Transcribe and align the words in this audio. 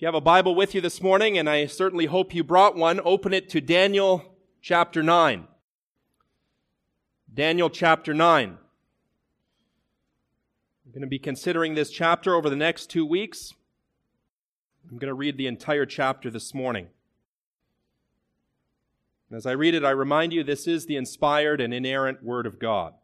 If 0.00 0.02
you 0.04 0.06
have 0.06 0.14
a 0.14 0.22
Bible 0.22 0.54
with 0.54 0.74
you 0.74 0.80
this 0.80 1.02
morning, 1.02 1.36
and 1.36 1.46
I 1.46 1.66
certainly 1.66 2.06
hope 2.06 2.34
you 2.34 2.42
brought 2.42 2.74
one, 2.74 3.02
open 3.04 3.34
it 3.34 3.50
to 3.50 3.60
Daniel 3.60 4.34
chapter 4.62 5.02
9. 5.02 5.46
Daniel 7.34 7.68
chapter 7.68 8.14
9. 8.14 8.48
I'm 10.86 10.90
going 10.90 11.02
to 11.02 11.06
be 11.06 11.18
considering 11.18 11.74
this 11.74 11.90
chapter 11.90 12.34
over 12.34 12.48
the 12.48 12.56
next 12.56 12.86
two 12.86 13.04
weeks. 13.04 13.52
I'm 14.90 14.96
going 14.96 15.10
to 15.10 15.14
read 15.14 15.36
the 15.36 15.46
entire 15.46 15.84
chapter 15.84 16.30
this 16.30 16.54
morning. 16.54 16.86
As 19.30 19.44
I 19.44 19.52
read 19.52 19.74
it, 19.74 19.84
I 19.84 19.90
remind 19.90 20.32
you 20.32 20.42
this 20.42 20.66
is 20.66 20.86
the 20.86 20.96
inspired 20.96 21.60
and 21.60 21.74
inerrant 21.74 22.22
Word 22.22 22.46
of 22.46 22.58
God. 22.58 22.94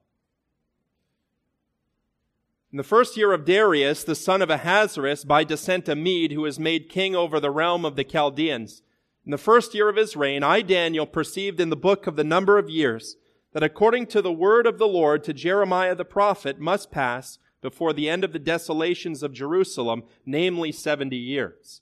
In 2.77 2.79
the 2.79 2.85
first 2.85 3.17
year 3.17 3.33
of 3.33 3.47
Darius, 3.47 4.05
the 4.05 4.15
son 4.15 4.43
of 4.43 4.51
Ahasuerus, 4.51 5.25
by 5.25 5.45
descent 5.45 5.89
a 5.89 5.97
Mede, 5.97 6.33
who 6.33 6.43
was 6.43 6.61
made 6.61 6.91
king 6.91 7.17
over 7.17 7.41
the 7.41 7.51
realm 7.51 7.87
of 7.87 7.97
the 7.97 8.05
Chaldeans, 8.05 8.83
in 9.25 9.31
the 9.31 9.39
first 9.39 9.73
year 9.73 9.89
of 9.89 9.97
his 9.97 10.15
reign, 10.15 10.43
I, 10.43 10.61
Daniel, 10.61 11.07
perceived 11.07 11.59
in 11.59 11.71
the 11.71 11.75
book 11.75 12.07
of 12.07 12.17
the 12.17 12.23
number 12.23 12.59
of 12.59 12.69
years 12.69 13.17
that 13.55 13.63
according 13.63 14.09
to 14.09 14.21
the 14.21 14.31
word 14.31 14.67
of 14.67 14.77
the 14.77 14.87
Lord 14.87 15.25
to 15.25 15.33
Jeremiah 15.33 15.95
the 15.95 16.05
prophet 16.05 16.61
must 16.61 16.91
pass 16.91 17.39
before 17.63 17.95
the 17.95 18.11
end 18.11 18.25
of 18.25 18.35
the 18.35 18.39
desolations 18.39 19.23
of 19.23 19.33
Jerusalem, 19.33 20.03
namely 20.27 20.71
seventy 20.71 21.17
years. 21.17 21.81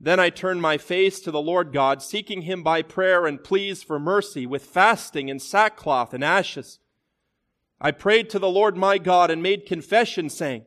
Then 0.00 0.18
I 0.18 0.28
turned 0.28 0.60
my 0.60 0.76
face 0.76 1.20
to 1.20 1.30
the 1.30 1.40
Lord 1.40 1.72
God, 1.72 2.02
seeking 2.02 2.42
him 2.42 2.64
by 2.64 2.82
prayer 2.82 3.26
and 3.26 3.44
pleas 3.44 3.84
for 3.84 4.00
mercy, 4.00 4.44
with 4.44 4.64
fasting 4.64 5.30
and 5.30 5.40
sackcloth 5.40 6.12
and 6.12 6.24
ashes. 6.24 6.80
I 7.80 7.92
prayed 7.92 8.28
to 8.30 8.38
the 8.38 8.48
Lord 8.48 8.76
my 8.76 8.98
God 8.98 9.30
and 9.30 9.42
made 9.42 9.66
confession 9.66 10.28
saying, 10.28 10.64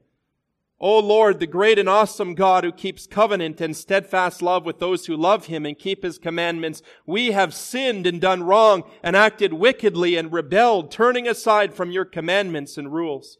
O 0.79 0.97
Lord, 0.97 1.39
the 1.39 1.45
great 1.45 1.77
and 1.77 1.87
awesome 1.87 2.33
God 2.33 2.63
who 2.63 2.71
keeps 2.71 3.05
covenant 3.05 3.61
and 3.61 3.77
steadfast 3.77 4.41
love 4.41 4.65
with 4.65 4.79
those 4.79 5.05
who 5.05 5.15
love 5.15 5.45
him 5.45 5.63
and 5.63 5.77
keep 5.77 6.01
his 6.01 6.17
commandments, 6.17 6.81
we 7.05 7.33
have 7.33 7.53
sinned 7.53 8.07
and 8.07 8.19
done 8.19 8.41
wrong 8.41 8.83
and 9.03 9.15
acted 9.15 9.53
wickedly 9.53 10.15
and 10.15 10.33
rebelled, 10.33 10.89
turning 10.89 11.27
aside 11.27 11.75
from 11.75 11.91
your 11.91 12.05
commandments 12.05 12.79
and 12.79 12.91
rules. 12.91 13.37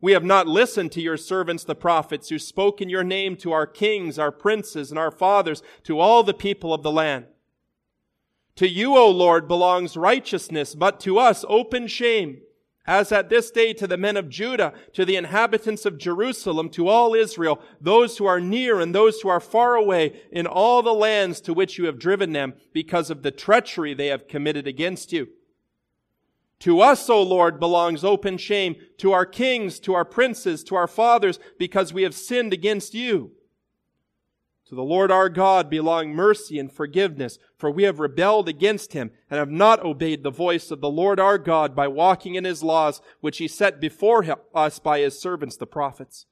We 0.00 0.12
have 0.12 0.24
not 0.24 0.48
listened 0.48 0.90
to 0.92 1.02
your 1.02 1.18
servants, 1.18 1.64
the 1.64 1.74
prophets, 1.74 2.30
who 2.30 2.38
spoke 2.38 2.80
in 2.80 2.88
your 2.88 3.04
name 3.04 3.36
to 3.36 3.52
our 3.52 3.66
kings, 3.66 4.18
our 4.18 4.32
princes, 4.32 4.90
and 4.90 4.98
our 4.98 5.10
fathers, 5.10 5.62
to 5.84 6.00
all 6.00 6.22
the 6.22 6.32
people 6.32 6.72
of 6.72 6.82
the 6.82 6.90
land. 6.90 7.26
To 8.56 8.66
you, 8.66 8.96
O 8.96 9.10
Lord, 9.10 9.46
belongs 9.46 9.98
righteousness, 9.98 10.74
but 10.74 10.98
to 11.00 11.18
us 11.18 11.44
open 11.46 11.88
shame 11.88 12.40
as 12.84 13.12
at 13.12 13.28
this 13.28 13.50
day 13.50 13.72
to 13.72 13.86
the 13.86 13.96
men 13.96 14.16
of 14.16 14.28
Judah, 14.28 14.72
to 14.92 15.04
the 15.04 15.16
inhabitants 15.16 15.86
of 15.86 15.98
Jerusalem, 15.98 16.68
to 16.70 16.88
all 16.88 17.14
Israel, 17.14 17.60
those 17.80 18.18
who 18.18 18.26
are 18.26 18.40
near 18.40 18.80
and 18.80 18.94
those 18.94 19.20
who 19.20 19.28
are 19.28 19.40
far 19.40 19.76
away, 19.76 20.20
in 20.32 20.46
all 20.46 20.82
the 20.82 20.94
lands 20.94 21.40
to 21.42 21.54
which 21.54 21.78
you 21.78 21.86
have 21.86 21.98
driven 21.98 22.32
them, 22.32 22.54
because 22.72 23.08
of 23.08 23.22
the 23.22 23.30
treachery 23.30 23.94
they 23.94 24.08
have 24.08 24.26
committed 24.26 24.66
against 24.66 25.12
you. 25.12 25.28
To 26.60 26.80
us, 26.80 27.08
O 27.08 27.22
Lord, 27.22 27.60
belongs 27.60 28.04
open 28.04 28.36
shame, 28.36 28.76
to 28.98 29.12
our 29.12 29.26
kings, 29.26 29.80
to 29.80 29.94
our 29.94 30.04
princes, 30.04 30.62
to 30.64 30.74
our 30.76 30.88
fathers, 30.88 31.38
because 31.58 31.92
we 31.92 32.02
have 32.02 32.14
sinned 32.14 32.52
against 32.52 32.94
you. 32.94 33.32
To 34.72 34.76
the 34.76 34.82
Lord 34.82 35.10
our 35.10 35.28
God 35.28 35.68
belong 35.68 36.14
mercy 36.14 36.58
and 36.58 36.72
forgiveness, 36.72 37.38
for 37.58 37.70
we 37.70 37.82
have 37.82 38.00
rebelled 38.00 38.48
against 38.48 38.94
him 38.94 39.10
and 39.28 39.38
have 39.38 39.50
not 39.50 39.84
obeyed 39.84 40.22
the 40.22 40.30
voice 40.30 40.70
of 40.70 40.80
the 40.80 40.88
Lord 40.88 41.20
our 41.20 41.36
God 41.36 41.76
by 41.76 41.88
walking 41.88 42.36
in 42.36 42.44
his 42.44 42.62
laws, 42.62 43.02
which 43.20 43.36
he 43.36 43.48
set 43.48 43.82
before 43.82 44.24
us 44.54 44.78
by 44.78 45.00
his 45.00 45.20
servants 45.20 45.58
the 45.58 45.66
prophets. 45.66 46.24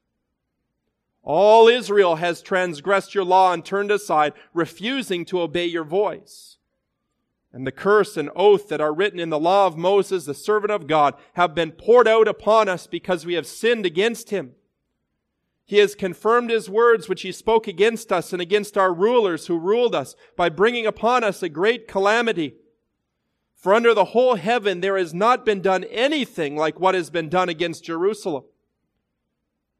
All 1.22 1.68
Israel 1.68 2.16
has 2.16 2.40
transgressed 2.40 3.14
your 3.14 3.24
law 3.24 3.52
and 3.52 3.62
turned 3.62 3.90
aside, 3.90 4.32
refusing 4.54 5.26
to 5.26 5.42
obey 5.42 5.66
your 5.66 5.84
voice. 5.84 6.56
And 7.52 7.66
the 7.66 7.72
curse 7.72 8.16
and 8.16 8.30
oath 8.34 8.68
that 8.68 8.80
are 8.80 8.94
written 8.94 9.20
in 9.20 9.28
the 9.28 9.38
law 9.38 9.66
of 9.66 9.76
Moses, 9.76 10.24
the 10.24 10.32
servant 10.32 10.72
of 10.72 10.86
God, 10.86 11.14
have 11.34 11.54
been 11.54 11.72
poured 11.72 12.08
out 12.08 12.26
upon 12.26 12.70
us 12.70 12.86
because 12.86 13.26
we 13.26 13.34
have 13.34 13.46
sinned 13.46 13.84
against 13.84 14.30
him. 14.30 14.52
He 15.70 15.78
has 15.78 15.94
confirmed 15.94 16.50
his 16.50 16.68
words 16.68 17.08
which 17.08 17.22
he 17.22 17.30
spoke 17.30 17.68
against 17.68 18.10
us 18.10 18.32
and 18.32 18.42
against 18.42 18.76
our 18.76 18.92
rulers 18.92 19.46
who 19.46 19.56
ruled 19.56 19.94
us 19.94 20.16
by 20.34 20.48
bringing 20.48 20.84
upon 20.84 21.22
us 21.22 21.44
a 21.44 21.48
great 21.48 21.86
calamity. 21.86 22.56
For 23.54 23.72
under 23.72 23.94
the 23.94 24.06
whole 24.06 24.34
heaven 24.34 24.80
there 24.80 24.98
has 24.98 25.14
not 25.14 25.46
been 25.46 25.62
done 25.62 25.84
anything 25.84 26.56
like 26.56 26.80
what 26.80 26.96
has 26.96 27.08
been 27.08 27.28
done 27.28 27.48
against 27.48 27.84
Jerusalem. 27.84 28.46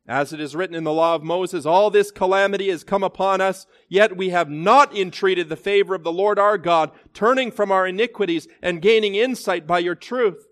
As 0.06 0.32
it 0.32 0.38
is 0.38 0.54
written 0.54 0.76
in 0.76 0.84
the 0.84 0.92
law 0.92 1.16
of 1.16 1.24
Moses, 1.24 1.66
all 1.66 1.90
this 1.90 2.12
calamity 2.12 2.68
has 2.68 2.84
come 2.84 3.02
upon 3.02 3.40
us, 3.40 3.66
yet 3.88 4.16
we 4.16 4.28
have 4.28 4.48
not 4.48 4.96
entreated 4.96 5.48
the 5.48 5.56
favor 5.56 5.96
of 5.96 6.04
the 6.04 6.12
Lord 6.12 6.38
our 6.38 6.56
God, 6.56 6.92
turning 7.12 7.50
from 7.50 7.72
our 7.72 7.84
iniquities 7.84 8.46
and 8.62 8.80
gaining 8.80 9.16
insight 9.16 9.66
by 9.66 9.80
your 9.80 9.96
truth. 9.96 10.46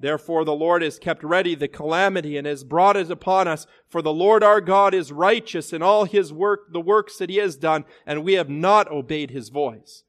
Therefore 0.00 0.46
the 0.46 0.54
Lord 0.54 0.80
has 0.80 0.98
kept 0.98 1.22
ready 1.22 1.54
the 1.54 1.68
calamity 1.68 2.38
and 2.38 2.46
has 2.46 2.64
brought 2.64 2.96
it 2.96 3.10
upon 3.10 3.46
us. 3.46 3.66
For 3.86 4.00
the 4.00 4.12
Lord 4.12 4.42
our 4.42 4.62
God 4.62 4.94
is 4.94 5.12
righteous 5.12 5.74
in 5.74 5.82
all 5.82 6.04
his 6.04 6.32
work, 6.32 6.72
the 6.72 6.80
works 6.80 7.18
that 7.18 7.28
he 7.28 7.36
has 7.36 7.56
done, 7.56 7.84
and 8.06 8.24
we 8.24 8.32
have 8.32 8.48
not 8.48 8.90
obeyed 8.90 9.30
his 9.30 9.50
voice. 9.50 10.04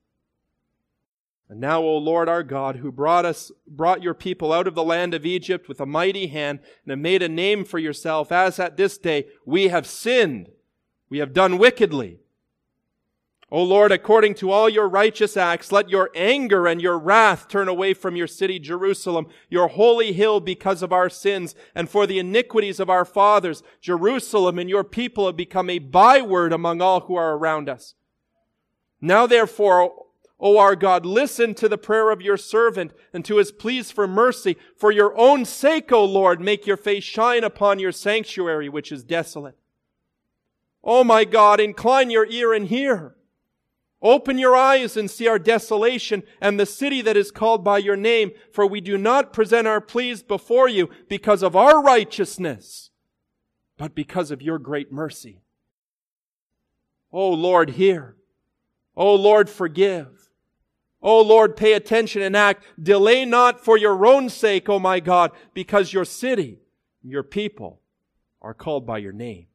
And 1.50 1.60
now, 1.60 1.82
O 1.82 1.98
Lord 1.98 2.30
our 2.30 2.44
God, 2.44 2.78
who 2.78 2.94
brought 2.94 3.26
us, 3.26 3.52
brought 3.68 4.02
your 4.02 4.14
people 4.14 4.54
out 4.54 4.68
of 4.68 4.76
the 4.76 4.84
land 4.86 5.14
of 5.14 5.26
Egypt 5.26 5.68
with 5.68 5.82
a 5.82 5.86
mighty 5.86 6.28
hand 6.28 6.60
and 6.86 6.92
have 6.92 7.00
made 7.00 7.22
a 7.22 7.28
name 7.28 7.66
for 7.66 7.78
yourself, 7.78 8.32
as 8.32 8.58
at 8.58 8.78
this 8.78 8.98
day 8.98 9.28
we 9.46 9.68
have 9.68 9.86
sinned. 9.86 10.50
We 11.10 11.18
have 11.18 11.34
done 11.34 11.58
wickedly. 11.58 12.20
O 13.54 13.62
Lord, 13.64 13.92
according 13.92 14.36
to 14.36 14.50
all 14.50 14.70
your 14.70 14.88
righteous 14.88 15.36
acts, 15.36 15.74
let 15.74 15.90
your 15.90 16.10
anger 16.16 16.68
and 16.68 16.82
your 16.82 16.98
wrath 16.98 17.50
turn 17.50 17.68
away 17.68 17.94
from 17.94 18.16
your 18.16 18.28
city, 18.28 18.60
Jerusalem, 18.60 19.28
your 19.50 19.68
holy 19.68 20.14
hill 20.14 20.40
because 20.40 20.82
of 20.82 20.94
our 20.94 21.10
sins 21.10 21.54
and 21.76 21.90
for 21.90 22.08
the 22.08 22.18
iniquities 22.18 22.80
of 22.80 22.90
our 22.90 23.04
fathers. 23.04 23.62
Jerusalem 23.82 24.58
and 24.58 24.70
your 24.70 24.86
people 24.86 25.26
have 25.26 25.36
become 25.36 25.70
a 25.70 25.80
byword 25.80 26.54
among 26.54 26.82
all 26.82 27.02
who 27.02 27.16
are 27.16 27.36
around 27.36 27.68
us. 27.68 27.94
Now 29.02 29.28
therefore, 29.28 29.92
O 30.40 30.58
our 30.58 30.78
God, 30.78 31.06
listen 31.06 31.54
to 31.56 31.68
the 31.68 31.78
prayer 31.78 32.10
of 32.10 32.22
your 32.22 32.38
servant 32.38 32.94
and 33.14 33.26
to 33.26 33.36
his 33.36 33.52
pleas 33.52 33.92
for 33.92 34.08
mercy. 34.08 34.56
For 34.78 34.94
your 34.94 35.16
own 35.18 35.44
sake, 35.44 35.92
O 35.92 36.06
Lord, 36.06 36.40
make 36.40 36.66
your 36.66 36.78
face 36.78 37.04
shine 37.04 37.44
upon 37.44 37.80
your 37.80 37.92
sanctuary, 37.92 38.70
which 38.70 38.94
is 38.94 39.04
desolate. 39.04 39.58
O 40.86 41.04
my 41.04 41.26
God, 41.26 41.60
incline 41.60 42.10
your 42.10 42.26
ear 42.28 42.54
and 42.54 42.70
hear. 42.70 43.16
Open 44.02 44.40
your 44.40 44.56
eyes 44.56 44.98
and 44.98 45.12
see 45.12 45.28
our 45.28 45.38
desolation 45.38 46.24
and 46.40 46.60
the 46.60 46.66
city 46.66 47.02
that 47.02 47.16
is 47.16 47.30
called 47.32 47.64
by 47.64 47.78
your 47.78 47.96
name, 47.96 48.32
for 48.52 48.66
we 48.66 48.82
do 48.82 48.98
not 48.98 49.32
present 49.32 49.68
our 49.68 49.82
pleas 49.82 50.24
before 50.24 50.68
you 50.68 50.90
because 51.08 51.44
of 51.44 51.56
our 51.56 51.84
righteousness, 51.84 52.90
but 53.78 53.94
because 53.94 54.32
of 54.32 54.42
your 54.42 54.58
great 54.58 54.92
mercy. 54.92 55.44
O 57.12 57.30
Lord, 57.30 57.72
hear. 57.72 58.16
O 58.96 59.14
Lord, 59.14 59.50
forgive. 59.50 60.30
O 61.02 61.22
Lord, 61.22 61.56
pay 61.56 61.74
attention 61.74 62.22
and 62.22 62.36
act. 62.36 62.64
Delay 62.82 63.26
not 63.26 63.64
for 63.64 63.78
your 63.78 64.06
own 64.06 64.30
sake, 64.30 64.68
O 64.68 64.80
my 64.80 65.00
God, 65.00 65.32
because 65.54 65.94
your 65.94 66.06
city, 66.06 66.60
your 67.04 67.24
people 67.24 67.82
are 68.42 68.54
called 68.54 68.86
by 68.86 68.98
your 68.98 69.14
name. 69.14 69.48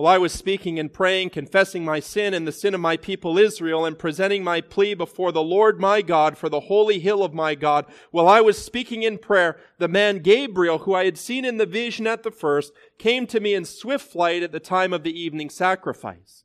While 0.00 0.14
I 0.14 0.16
was 0.16 0.32
speaking 0.32 0.78
and 0.78 0.90
praying, 0.90 1.28
confessing 1.28 1.84
my 1.84 2.00
sin 2.00 2.32
and 2.32 2.48
the 2.48 2.52
sin 2.52 2.72
of 2.72 2.80
my 2.80 2.96
people 2.96 3.36
Israel, 3.36 3.84
and 3.84 3.98
presenting 3.98 4.42
my 4.42 4.62
plea 4.62 4.94
before 4.94 5.30
the 5.30 5.42
Lord 5.42 5.78
my 5.78 6.00
God 6.00 6.38
for 6.38 6.48
the 6.48 6.60
holy 6.60 7.00
hill 7.00 7.22
of 7.22 7.34
my 7.34 7.54
God, 7.54 7.84
while 8.10 8.26
I 8.26 8.40
was 8.40 8.56
speaking 8.56 9.02
in 9.02 9.18
prayer, 9.18 9.58
the 9.76 9.88
man 9.88 10.20
Gabriel, 10.20 10.78
who 10.78 10.94
I 10.94 11.04
had 11.04 11.18
seen 11.18 11.44
in 11.44 11.58
the 11.58 11.66
vision 11.66 12.06
at 12.06 12.22
the 12.22 12.30
first, 12.30 12.72
came 12.96 13.26
to 13.26 13.40
me 13.40 13.52
in 13.52 13.66
swift 13.66 14.10
flight 14.10 14.42
at 14.42 14.52
the 14.52 14.58
time 14.58 14.94
of 14.94 15.02
the 15.02 15.12
evening 15.12 15.50
sacrifice. 15.50 16.44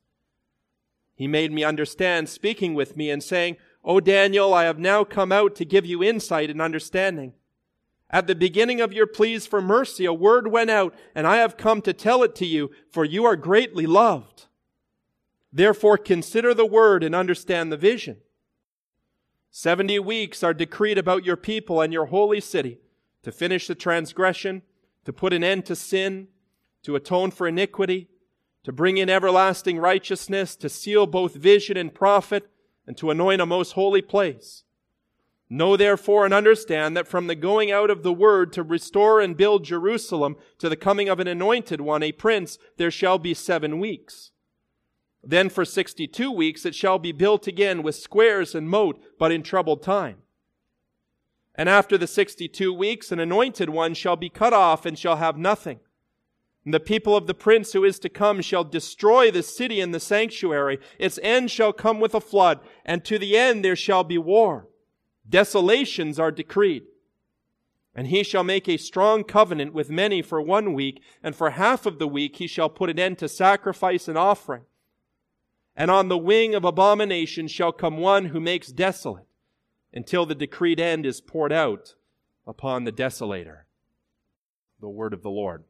He 1.16 1.26
made 1.26 1.54
me 1.54 1.64
understand, 1.64 2.28
speaking 2.28 2.74
with 2.74 2.98
me 2.98 3.10
and 3.10 3.24
saying, 3.24 3.56
O 3.86 4.02
Daniel, 4.02 4.54
I 4.54 4.66
have 4.66 4.80
now 4.80 5.06
come 5.06 5.32
out 5.32 5.56
to 5.56 5.64
give 5.64 5.86
you 5.86 6.04
insight 6.04 6.50
and 6.50 6.62
understanding. 6.62 7.32
At 8.10 8.28
the 8.28 8.36
beginning 8.36 8.82
of 8.82 8.94
your 8.94 9.08
pleas 9.08 9.48
for 9.48 9.62
mercy, 9.62 10.06
a 10.06 10.14
word 10.14 10.48
went 10.48 10.70
out, 10.70 10.94
and 11.16 11.26
I 11.26 11.38
have 11.38 11.58
come 11.58 11.82
to 11.82 11.94
tell 11.94 12.24
it 12.24 12.36
to 12.36 12.46
you, 12.46 12.72
for 12.92 13.04
you 13.04 13.26
are 13.26 13.36
greatly 13.36 13.86
loved. 13.86 14.46
Therefore 15.52 15.98
consider 15.98 16.54
the 16.54 16.66
word 16.66 17.04
and 17.04 17.16
understand 17.16 17.72
the 17.72 17.78
vision. 17.78 18.18
Seventy 19.50 20.00
weeks 20.00 20.44
are 20.44 20.54
decreed 20.54 20.98
about 20.98 21.26
your 21.26 21.38
people 21.38 21.82
and 21.82 21.92
your 21.92 22.08
holy 22.08 22.42
city 22.42 22.80
to 23.24 23.32
finish 23.32 23.68
the 23.68 23.76
transgression, 23.76 24.62
to 25.06 25.14
put 25.14 25.34
an 25.34 25.44
end 25.44 25.66
to 25.66 25.76
sin, 25.76 26.28
to 26.84 26.96
atone 26.96 27.32
for 27.32 27.48
iniquity, 27.48 28.10
to 28.64 28.72
bring 28.72 28.98
in 28.98 29.10
everlasting 29.10 29.80
righteousness, 29.80 30.56
to 30.58 30.70
seal 30.70 31.08
both 31.08 31.36
vision 31.36 31.78
and 31.78 31.96
prophet, 31.96 32.50
and 32.86 32.98
to 32.98 33.10
anoint 33.10 33.42
a 33.42 33.46
most 33.46 33.72
holy 33.72 34.02
place 34.02 34.64
Know 35.50 35.78
therefore 35.78 36.26
and 36.26 36.34
understand 36.34 36.98
that 36.98 37.08
from 37.08 37.28
the 37.28 37.36
going 37.36 37.72
out 37.72 37.92
of 37.92 38.02
the 38.02 38.12
word 38.14 38.52
to 38.54 38.64
restore 38.64 39.22
and 39.22 39.38
build 39.38 39.64
Jerusalem 39.64 40.38
to 40.58 40.70
the 40.70 40.76
coming 40.76 41.08
of 41.08 41.20
an 41.20 41.28
anointed 41.28 41.82
one, 41.82 42.02
a 42.02 42.12
prince, 42.12 42.58
there 42.78 42.90
shall 42.90 43.20
be 43.20 43.36
seven 43.36 43.80
weeks. 43.80 44.32
Then 45.24 45.50
for 45.50 45.64
sixty-two 45.64 46.32
weeks 46.32 46.66
it 46.66 46.74
shall 46.74 46.98
be 46.98 47.12
built 47.12 47.48
again 47.48 47.84
with 47.84 47.96
squares 47.96 48.56
and 48.56 48.70
moat, 48.70 49.00
but 49.20 49.32
in 49.32 49.44
troubled 49.44 49.84
time. 49.84 50.18
And 51.54 51.70
after 51.70 51.98
the 51.98 52.08
sixty-two 52.08 52.74
weeks, 52.74 53.12
an 53.12 53.20
anointed 53.20 53.70
one 53.70 53.94
shall 53.94 54.16
be 54.16 54.30
cut 54.30 54.52
off 54.54 54.86
and 54.86 54.98
shall 54.98 55.18
have 55.18 55.38
nothing. 55.38 55.80
And 56.64 56.74
the 56.74 56.80
people 56.80 57.16
of 57.16 57.28
the 57.28 57.36
prince 57.36 57.74
who 57.74 57.84
is 57.84 58.00
to 58.00 58.10
come 58.10 58.42
shall 58.42 58.64
destroy 58.64 59.30
the 59.30 59.44
city 59.44 59.80
and 59.80 59.94
the 59.94 60.00
sanctuary. 60.00 60.80
Its 60.98 61.20
end 61.22 61.52
shall 61.52 61.72
come 61.72 62.00
with 62.00 62.16
a 62.16 62.20
flood, 62.20 62.60
and 62.84 63.06
to 63.06 63.20
the 63.20 63.38
end 63.38 63.64
there 63.64 63.76
shall 63.76 64.04
be 64.04 64.18
war. 64.18 64.68
Desolations 65.28 66.20
are 66.20 66.32
decreed. 66.32 66.84
And 67.96 68.08
he 68.08 68.24
shall 68.24 68.44
make 68.44 68.68
a 68.68 68.78
strong 68.78 69.24
covenant 69.24 69.74
with 69.74 69.90
many 69.90 70.22
for 70.22 70.42
one 70.42 70.74
week, 70.74 71.02
and 71.24 71.36
for 71.36 71.52
half 71.52 71.86
of 71.86 71.98
the 71.98 72.08
week 72.08 72.38
he 72.38 72.48
shall 72.48 72.70
put 72.70 72.90
an 72.90 73.00
end 73.00 73.18
to 73.20 73.30
sacrifice 73.30 74.08
and 74.08 74.18
offering. 74.18 74.64
And 75.76 75.90
on 75.90 76.10
the 76.10 76.18
wing 76.18 76.54
of 76.56 76.66
abomination 76.66 77.48
shall 77.48 77.72
come 77.72 77.98
one 77.98 78.26
who 78.26 78.40
makes 78.40 78.68
desolate, 78.68 79.28
until 79.94 80.26
the 80.26 80.36
decreed 80.36 80.80
end 80.80 81.06
is 81.06 81.22
poured 81.22 81.54
out 81.54 81.96
upon 82.46 82.84
the 82.84 82.92
desolator. 82.92 83.62
The 84.82 84.90
word 84.90 85.14
of 85.14 85.24
the 85.24 85.30
Lord. 85.30 85.64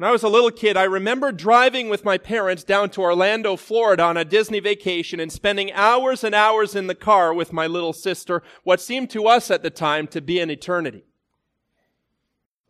When 0.00 0.08
I 0.08 0.12
was 0.12 0.22
a 0.22 0.30
little 0.30 0.50
kid, 0.50 0.78
I 0.78 0.84
remember 0.84 1.30
driving 1.30 1.90
with 1.90 2.06
my 2.06 2.16
parents 2.16 2.64
down 2.64 2.88
to 2.92 3.02
Orlando, 3.02 3.54
Florida 3.54 4.02
on 4.02 4.16
a 4.16 4.24
Disney 4.24 4.58
vacation 4.58 5.20
and 5.20 5.30
spending 5.30 5.70
hours 5.72 6.24
and 6.24 6.34
hours 6.34 6.74
in 6.74 6.86
the 6.86 6.94
car 6.94 7.34
with 7.34 7.52
my 7.52 7.66
little 7.66 7.92
sister, 7.92 8.42
what 8.64 8.80
seemed 8.80 9.10
to 9.10 9.26
us 9.26 9.50
at 9.50 9.62
the 9.62 9.68
time 9.68 10.06
to 10.06 10.22
be 10.22 10.40
an 10.40 10.50
eternity. 10.50 11.04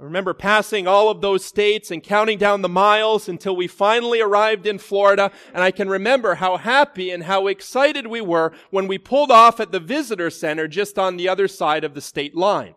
I 0.00 0.02
remember 0.02 0.34
passing 0.34 0.88
all 0.88 1.08
of 1.08 1.20
those 1.20 1.44
states 1.44 1.92
and 1.92 2.02
counting 2.02 2.36
down 2.36 2.62
the 2.62 2.68
miles 2.68 3.28
until 3.28 3.54
we 3.54 3.68
finally 3.68 4.20
arrived 4.20 4.66
in 4.66 4.78
Florida, 4.78 5.30
and 5.54 5.62
I 5.62 5.70
can 5.70 5.88
remember 5.88 6.34
how 6.34 6.56
happy 6.56 7.12
and 7.12 7.22
how 7.22 7.46
excited 7.46 8.08
we 8.08 8.20
were 8.20 8.50
when 8.70 8.88
we 8.88 8.98
pulled 8.98 9.30
off 9.30 9.60
at 9.60 9.70
the 9.70 9.78
visitor 9.78 10.30
center 10.30 10.66
just 10.66 10.98
on 10.98 11.16
the 11.16 11.28
other 11.28 11.46
side 11.46 11.84
of 11.84 11.94
the 11.94 12.00
state 12.00 12.34
line. 12.34 12.74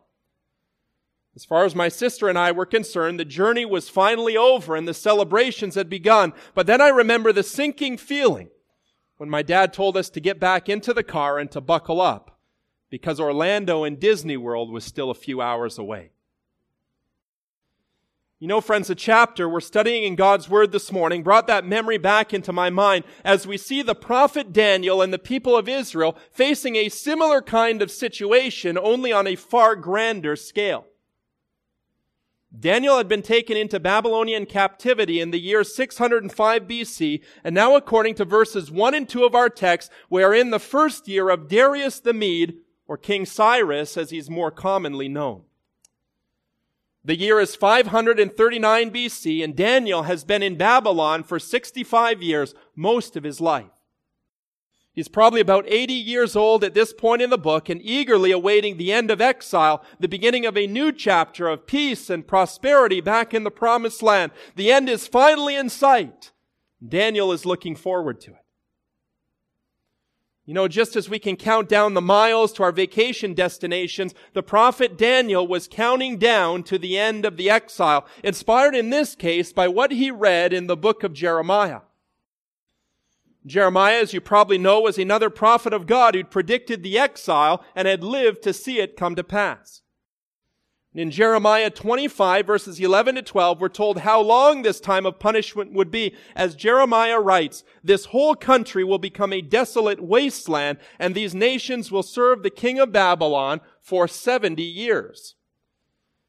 As 1.35 1.45
far 1.45 1.65
as 1.65 1.73
my 1.73 1.89
sister 1.89 2.29
and 2.29 2.37
I 2.37 2.51
were 2.51 2.65
concerned, 2.65 3.19
the 3.19 3.25
journey 3.25 3.65
was 3.65 3.89
finally 3.89 4.37
over 4.37 4.75
and 4.75 4.87
the 4.87 4.93
celebrations 4.93 5.75
had 5.75 5.89
begun. 5.89 6.33
But 6.53 6.67
then 6.67 6.79
I 6.79 6.89
remember 6.89 7.33
the 7.33 7.41
sinking 7.41 7.97
feeling 7.97 8.49
when 9.17 9.29
my 9.29 9.41
dad 9.41 9.73
told 9.73 9.97
us 9.97 10.09
to 10.11 10.19
get 10.19 10.39
back 10.39 10.69
into 10.69 10.93
the 10.93 11.03
car 11.03 11.39
and 11.39 11.49
to 11.51 11.61
buckle 11.61 12.01
up 12.01 12.39
because 12.91 13.19
Orlando 13.19 13.83
and 13.83 13.99
Disney 13.99 14.37
World 14.37 14.71
was 14.71 14.83
still 14.83 15.09
a 15.09 15.15
few 15.15 15.41
hours 15.41 15.79
away. 15.79 16.11
You 18.39 18.47
know, 18.47 18.61
friends, 18.61 18.89
the 18.89 18.95
chapter 18.95 19.47
we're 19.49 19.61
studying 19.61 20.03
in 20.03 20.15
God's 20.15 20.49
Word 20.49 20.71
this 20.71 20.91
morning 20.91 21.23
brought 21.23 21.47
that 21.47 21.65
memory 21.65 21.97
back 21.97 22.33
into 22.33 22.51
my 22.51 22.69
mind 22.69 23.05
as 23.23 23.47
we 23.47 23.57
see 23.57 23.81
the 23.81 23.95
prophet 23.95 24.53
Daniel 24.53 25.01
and 25.01 25.13
the 25.13 25.17
people 25.17 25.55
of 25.55 25.69
Israel 25.69 26.17
facing 26.29 26.75
a 26.75 26.89
similar 26.89 27.41
kind 27.41 27.81
of 27.81 27.89
situation, 27.89 28.77
only 28.77 29.11
on 29.11 29.25
a 29.25 29.37
far 29.37 29.75
grander 29.75 30.35
scale. 30.35 30.85
Daniel 32.57 32.97
had 32.97 33.07
been 33.07 33.23
taken 33.23 33.57
into 33.57 33.79
Babylonian 33.79 34.45
captivity 34.45 35.19
in 35.19 35.31
the 35.31 35.39
year 35.39 35.63
605 35.63 36.63
BC, 36.63 37.21
and 37.43 37.55
now 37.55 37.75
according 37.75 38.13
to 38.15 38.25
verses 38.25 38.69
1 38.69 38.93
and 38.93 39.09
2 39.09 39.23
of 39.23 39.33
our 39.33 39.49
text, 39.49 39.91
we 40.09 40.21
are 40.21 40.35
in 40.35 40.51
the 40.51 40.59
first 40.59 41.07
year 41.07 41.29
of 41.29 41.47
Darius 41.47 41.99
the 41.99 42.13
Mede, 42.13 42.57
or 42.87 42.97
King 42.97 43.25
Cyrus 43.25 43.97
as 43.97 44.11
he's 44.11 44.29
more 44.29 44.51
commonly 44.51 45.07
known. 45.07 45.43
The 47.03 47.17
year 47.17 47.39
is 47.39 47.55
539 47.55 48.91
BC, 48.91 49.43
and 49.43 49.55
Daniel 49.55 50.03
has 50.03 50.23
been 50.23 50.43
in 50.43 50.55
Babylon 50.55 51.23
for 51.23 51.39
65 51.39 52.21
years, 52.21 52.53
most 52.75 53.15
of 53.15 53.23
his 53.23 53.41
life. 53.41 53.82
He's 54.93 55.07
probably 55.07 55.41
about 55.41 55.65
80 55.67 55.91
years 55.93 56.35
old 56.35 56.63
at 56.63 56.75
this 56.75 56.93
point 56.93 57.23
in 57.23 57.31
the 57.31 57.37
book 57.37 57.67
and 57.67 57.81
eagerly 57.81 58.31
awaiting 58.31 58.77
the 58.77 58.93
end 58.93 59.09
of 59.09 59.21
exile, 59.21 59.83
the 59.99 60.07
beginning 60.07 60.45
of 60.45 60.55
a 60.55 60.67
new 60.67 60.91
chapter 60.91 61.47
of 61.47 61.65
peace 61.65 62.11
and 62.11 62.27
prosperity 62.27 63.01
back 63.01 63.33
in 63.33 63.43
the 63.43 63.49
promised 63.49 64.03
land. 64.03 64.31
The 64.55 64.71
end 64.71 64.89
is 64.89 65.07
finally 65.07 65.55
in 65.55 65.69
sight. 65.69 66.31
Daniel 66.87 67.31
is 67.31 67.45
looking 67.45 67.75
forward 67.75 68.21
to 68.21 68.31
it. 68.31 68.37
You 70.45 70.53
know, 70.53 70.67
just 70.67 70.95
as 70.95 71.09
we 71.09 71.19
can 71.19 71.37
count 71.37 71.69
down 71.69 71.93
the 71.93 72.01
miles 72.01 72.51
to 72.53 72.63
our 72.63 72.73
vacation 72.73 73.33
destinations, 73.33 74.13
the 74.33 74.43
prophet 74.43 74.97
Daniel 74.97 75.47
was 75.47 75.69
counting 75.69 76.17
down 76.17 76.63
to 76.63 76.77
the 76.77 76.99
end 76.99 77.25
of 77.25 77.37
the 77.37 77.49
exile, 77.49 78.05
inspired 78.23 78.75
in 78.75 78.89
this 78.89 79.15
case 79.15 79.53
by 79.53 79.69
what 79.69 79.91
he 79.91 80.11
read 80.11 80.51
in 80.53 80.67
the 80.67 80.77
book 80.77 81.03
of 81.03 81.13
Jeremiah. 81.13 81.79
Jeremiah, 83.45 83.99
as 83.99 84.13
you 84.13 84.21
probably 84.21 84.57
know, 84.57 84.79
was 84.81 84.97
another 84.97 85.29
prophet 85.29 85.73
of 85.73 85.85
God 85.85 86.15
who'd 86.15 86.31
predicted 86.31 86.81
the 86.81 86.97
exile 86.97 87.63
and 87.75 87.87
had 87.87 88.03
lived 88.03 88.41
to 88.43 88.53
see 88.53 88.79
it 88.79 88.95
come 88.95 89.15
to 89.15 89.23
pass. 89.23 89.81
In 90.95 91.09
Jeremiah 91.09 91.71
25 91.71 92.45
verses 92.45 92.79
11 92.79 93.15
to 93.15 93.21
12, 93.23 93.59
we're 93.59 93.67
told 93.67 93.99
how 93.99 94.21
long 94.21 94.61
this 94.61 94.79
time 94.79 95.07
of 95.07 95.19
punishment 95.19 95.73
would 95.73 95.89
be. 95.89 96.15
As 96.35 96.55
Jeremiah 96.55 97.19
writes, 97.19 97.63
this 97.83 98.05
whole 98.05 98.35
country 98.35 98.83
will 98.83 98.99
become 98.99 99.33
a 99.33 99.41
desolate 99.41 100.01
wasteland 100.01 100.77
and 100.99 101.15
these 101.15 101.33
nations 101.33 101.91
will 101.91 102.03
serve 102.03 102.43
the 102.43 102.51
king 102.51 102.77
of 102.79 102.91
Babylon 102.91 103.59
for 103.81 104.07
70 104.07 104.61
years. 104.61 105.35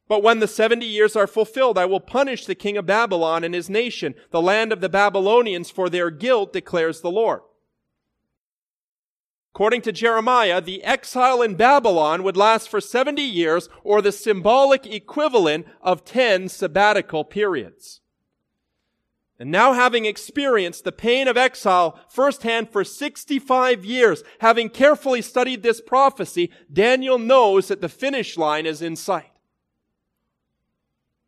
But 0.06 0.22
when 0.22 0.40
the 0.40 0.48
70 0.48 0.84
years 0.84 1.16
are 1.16 1.26
fulfilled, 1.26 1.78
I 1.78 1.86
will 1.86 2.00
punish 2.00 2.44
the 2.44 2.54
king 2.54 2.76
of 2.76 2.86
Babylon 2.86 3.42
and 3.42 3.54
his 3.54 3.70
nation, 3.70 4.14
the 4.30 4.42
land 4.42 4.72
of 4.72 4.80
the 4.80 4.88
Babylonians, 4.88 5.70
for 5.70 5.88
their 5.88 6.10
guilt, 6.10 6.52
declares 6.52 7.00
the 7.00 7.10
Lord. 7.10 7.40
According 9.54 9.82
to 9.82 9.92
Jeremiah, 9.92 10.60
the 10.60 10.82
exile 10.82 11.40
in 11.40 11.54
Babylon 11.54 12.22
would 12.24 12.36
last 12.36 12.68
for 12.68 12.80
70 12.80 13.22
years, 13.22 13.68
or 13.84 14.02
the 14.02 14.12
symbolic 14.12 14.84
equivalent 14.84 15.66
of 15.80 16.04
10 16.04 16.48
sabbatical 16.48 17.24
periods. 17.24 18.00
And 19.38 19.50
now 19.50 19.72
having 19.72 20.06
experienced 20.06 20.84
the 20.84 20.92
pain 20.92 21.28
of 21.28 21.36
exile 21.36 21.98
firsthand 22.08 22.70
for 22.70 22.84
65 22.84 23.84
years, 23.84 24.22
having 24.40 24.68
carefully 24.68 25.22
studied 25.22 25.62
this 25.62 25.80
prophecy, 25.80 26.50
Daniel 26.72 27.18
knows 27.18 27.68
that 27.68 27.80
the 27.80 27.88
finish 27.88 28.36
line 28.36 28.66
is 28.66 28.82
in 28.82 28.96
sight. 28.96 29.33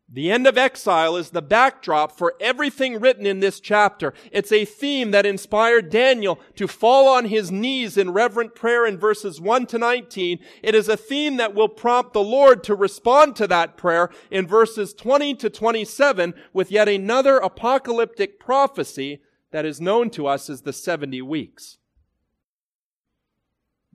The 0.09 0.31
end 0.31 0.47
of 0.47 0.57
exile 0.57 1.17
is 1.17 1.31
the 1.31 1.41
backdrop 1.41 2.17
for 2.17 2.35
everything 2.39 3.01
written 3.01 3.25
in 3.25 3.41
this 3.41 3.59
chapter. 3.59 4.13
It's 4.31 4.53
a 4.53 4.63
theme 4.63 5.11
that 5.11 5.25
inspired 5.25 5.89
Daniel 5.89 6.39
to 6.55 6.65
fall 6.65 7.09
on 7.09 7.25
his 7.25 7.51
knees 7.51 7.97
in 7.97 8.11
reverent 8.11 8.55
prayer 8.55 8.85
in 8.85 8.97
verses 8.97 9.41
1 9.41 9.65
to 9.67 9.77
19. 9.77 10.39
It 10.63 10.75
is 10.75 10.87
a 10.87 10.95
theme 10.95 11.35
that 11.37 11.53
will 11.53 11.67
prompt 11.67 12.13
the 12.13 12.23
Lord 12.23 12.63
to 12.63 12.75
respond 12.75 13.35
to 13.35 13.47
that 13.47 13.75
prayer 13.75 14.09
in 14.31 14.47
verses 14.47 14.93
20 14.93 15.35
to 15.35 15.49
27 15.49 16.33
with 16.53 16.71
yet 16.71 16.87
another 16.87 17.37
apocalyptic 17.37 18.39
prophecy 18.39 19.19
that 19.51 19.65
is 19.65 19.81
known 19.81 20.09
to 20.11 20.25
us 20.25 20.49
as 20.49 20.61
the 20.61 20.71
70 20.71 21.21
weeks. 21.21 21.79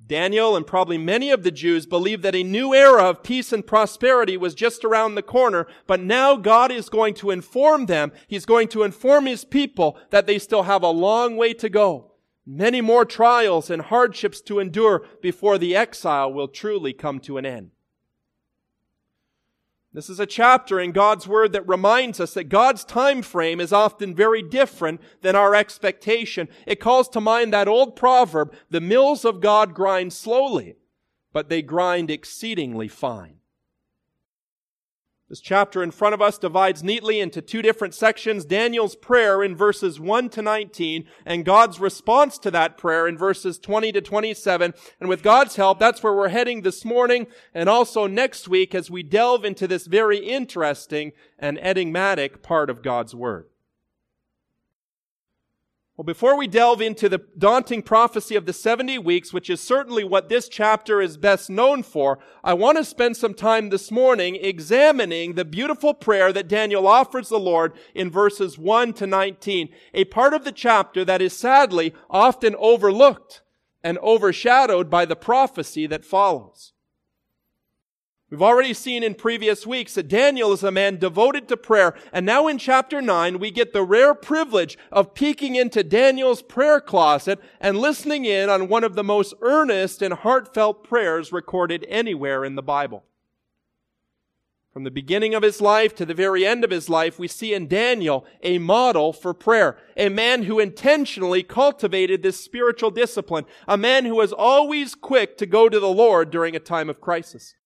Daniel 0.07 0.57
and 0.57 0.67
probably 0.67 0.99
many 0.99 1.31
of 1.31 1.43
the 1.43 1.51
Jews 1.51 1.87
believed 1.87 2.23
that 2.23 2.35
a 2.35 2.43
new 2.43 2.75
era 2.75 3.05
of 3.05 3.23
peace 3.23 3.53
and 3.53 3.67
prosperity 3.67 4.37
was 4.37 4.55
just 4.55 4.85
around 4.85 5.15
the 5.15 5.23
corner, 5.23 5.67
but 5.87 6.01
now 6.01 6.37
God 6.37 6.71
is 6.73 6.89
going 6.89 7.15
to 7.15 7.31
inform 7.31 7.87
them, 7.87 8.13
He's 8.27 8.45
going 8.45 8.69
to 8.69 8.83
inform 8.83 9.27
His 9.27 9.45
people 9.45 9.99
that 10.11 10.27
they 10.27 10.39
still 10.39 10.65
have 10.65 10.83
a 10.83 10.89
long 10.89 11.37
way 11.37 11.55
to 11.55 11.69
go. 11.69 12.13
Many 12.45 12.81
more 12.81 13.05
trials 13.05 13.71
and 13.71 13.83
hardships 13.83 14.41
to 14.43 14.59
endure 14.59 15.07
before 15.21 15.59
the 15.59 15.77
exile 15.77 16.33
will 16.33 16.49
truly 16.49 16.93
come 16.93 17.21
to 17.21 17.39
an 17.39 17.47
end. 17.47 17.71
This 19.95 20.09
is 20.09 20.19
a 20.19 20.27
chapter 20.27 20.81
in 20.81 20.93
God's 20.93 21.29
Word 21.29 21.53
that 21.53 21.69
reminds 21.69 22.19
us 22.19 22.33
that 22.35 22.45
God's 22.45 22.83
time 22.83 23.21
frame 23.21 23.61
is 23.61 23.75
often 23.75 24.15
very 24.15 24.43
different 24.43 25.03
than 25.21 25.37
our 25.37 25.55
expectation. 25.55 26.49
It 26.67 26.81
calls 26.81 27.11
to 27.11 27.21
mind 27.21 27.53
that 27.53 27.69
old 27.69 27.95
proverb, 27.95 28.55
the 28.71 28.81
mills 28.81 29.27
of 29.27 29.43
God 29.43 29.75
grind 29.75 30.15
slowly, 30.15 30.77
but 31.35 31.51
they 31.51 31.61
grind 31.61 32.11
exceedingly 32.11 32.89
fine. 32.89 33.42
This 35.33 35.41
chapter 35.41 35.83
in 35.83 35.93
front 35.93 36.13
of 36.13 36.21
us 36.21 36.37
divides 36.37 36.85
neatly 36.85 37.19
into 37.19 37.41
two 37.41 37.63
different 37.63 37.95
sections. 37.95 38.45
Daniel's 38.45 38.95
prayer 38.95 39.43
in 39.43 39.57
verses 39.57 39.99
1 39.99 40.29
to 40.29 40.43
19 40.43 41.07
and 41.25 41.43
God's 41.43 41.81
response 41.81 42.37
to 42.41 42.51
that 42.51 42.77
prayer 42.77 43.09
in 43.09 43.17
verses 43.17 43.59
20 43.59 43.93
to 43.93 44.03
27. 44.03 44.75
And 45.01 45.09
with 45.09 45.23
God's 45.23 45.57
help, 45.57 45.79
that's 45.79 46.03
where 46.03 46.13
we're 46.13 46.29
heading 46.29 46.61
this 46.61 46.85
morning 46.85 47.29
and 47.55 47.71
also 47.71 48.07
next 48.07 48.47
week 48.47 48.75
as 48.75 48.91
we 48.91 49.03
delve 49.03 49.43
into 49.43 49.67
this 49.67 49.87
very 49.87 50.19
interesting 50.19 51.13
and 51.39 51.59
enigmatic 51.61 52.43
part 52.43 52.69
of 52.69 52.83
God's 52.83 53.15
Word. 53.15 53.47
Well, 55.97 56.05
before 56.05 56.39
we 56.39 56.47
delve 56.47 56.81
into 56.81 57.11
the 57.11 57.21
daunting 57.37 57.83
prophecy 57.83 58.35
of 58.35 58.47
the 58.47 58.55
70 58.55 58.97
weeks, 58.99 59.31
which 59.31 59.51
is 59.51 59.61
certainly 59.61 60.05
what 60.05 60.31
this 60.31 60.49
chapter 60.49 61.03
is 61.03 61.19
best 61.19 61.51
known 61.51 61.83
for, 61.83 62.19
I 62.43 62.55
want 62.55 62.79
to 62.79 62.85
spend 62.85 63.19
some 63.19 63.35
time 63.35 63.69
this 63.69 63.91
morning 63.91 64.37
examining 64.37 65.35
the 65.35 65.45
beautiful 65.45 65.93
prayer 65.93 66.33
that 66.33 66.49
Daniel 66.49 66.87
offers 66.87 67.29
the 67.29 67.39
Lord 67.39 67.75
in 67.95 68.11
verses 68.11 68.57
1 68.57 68.95
to 68.95 69.07
19, 69.07 69.69
a 69.93 70.07
part 70.07 70.33
of 70.33 70.45
the 70.45 70.53
chapter 70.53 71.05
that 71.05 71.21
is 71.21 71.37
sadly 71.37 71.93
often 72.09 72.57
overlooked 72.59 73.43
and 73.85 73.99
overshadowed 73.99 74.89
by 74.89 75.05
the 75.05 75.17
prophecy 75.17 75.87
that 75.87 76.07
follows. 76.07 76.72
We've 78.33 78.41
already 78.41 78.73
seen 78.73 79.03
in 79.03 79.15
previous 79.15 79.67
weeks 79.67 79.93
that 79.93 80.09
Daniel 80.09 80.55
is 80.55 80.63
a 80.63 80.71
man 80.71 80.97
devoted 80.97 81.49
to 81.49 81.57
prayer. 81.59 81.95
And 82.15 82.25
now 82.25 82.49
in 82.49 82.57
chapter 82.57 83.03
9, 83.03 83.39
we 83.39 83.51
get 83.51 83.75
the 83.75 83.83
rare 83.83 84.15
privilege 84.15 84.79
of 84.91 85.13
peeking 85.13 85.55
into 85.55 85.85
Daniel's 85.85 86.41
prayer 86.41 86.81
closet 86.81 87.39
and 87.61 87.77
listening 87.77 88.25
in 88.25 88.49
on 88.49 88.69
one 88.69 88.85
of 88.85 88.95
the 88.95 89.05
most 89.05 89.35
earnest 89.43 90.01
and 90.01 90.15
heartfelt 90.15 90.83
prayers 90.83 91.31
recorded 91.31 91.85
anywhere 91.91 92.43
in 92.43 92.55
the 92.55 92.63
Bible. 92.63 93.05
From 94.73 94.85
the 94.85 94.91
beginning 94.91 95.35
of 95.35 95.43
his 95.43 95.61
life 95.61 95.95
to 95.97 96.07
the 96.07 96.15
very 96.15 96.47
end 96.47 96.65
of 96.65 96.71
his 96.71 96.89
life, 96.89 97.19
we 97.19 97.29
see 97.29 97.53
in 97.53 97.69
Daniel 97.69 98.25
a 98.43 98.57
model 98.57 99.13
for 99.13 99.35
prayer. 99.35 99.77
A 99.95 100.09
man 100.09 100.45
who 100.45 100.59
intentionally 100.59 101.43
cultivated 101.43 102.23
this 102.23 102.43
spiritual 102.43 102.91
discipline. 102.91 103.45
A 103.69 103.77
man 103.77 104.07
who 104.07 104.15
was 104.15 104.33
always 104.33 104.95
quick 104.95 105.37
to 105.37 105.45
go 105.45 105.69
to 105.69 105.79
the 105.79 105.87
Lord 105.87 106.31
during 106.31 106.57
a 106.57 106.61
time 106.61 106.89
of 106.89 106.99
crisis. 106.99 107.57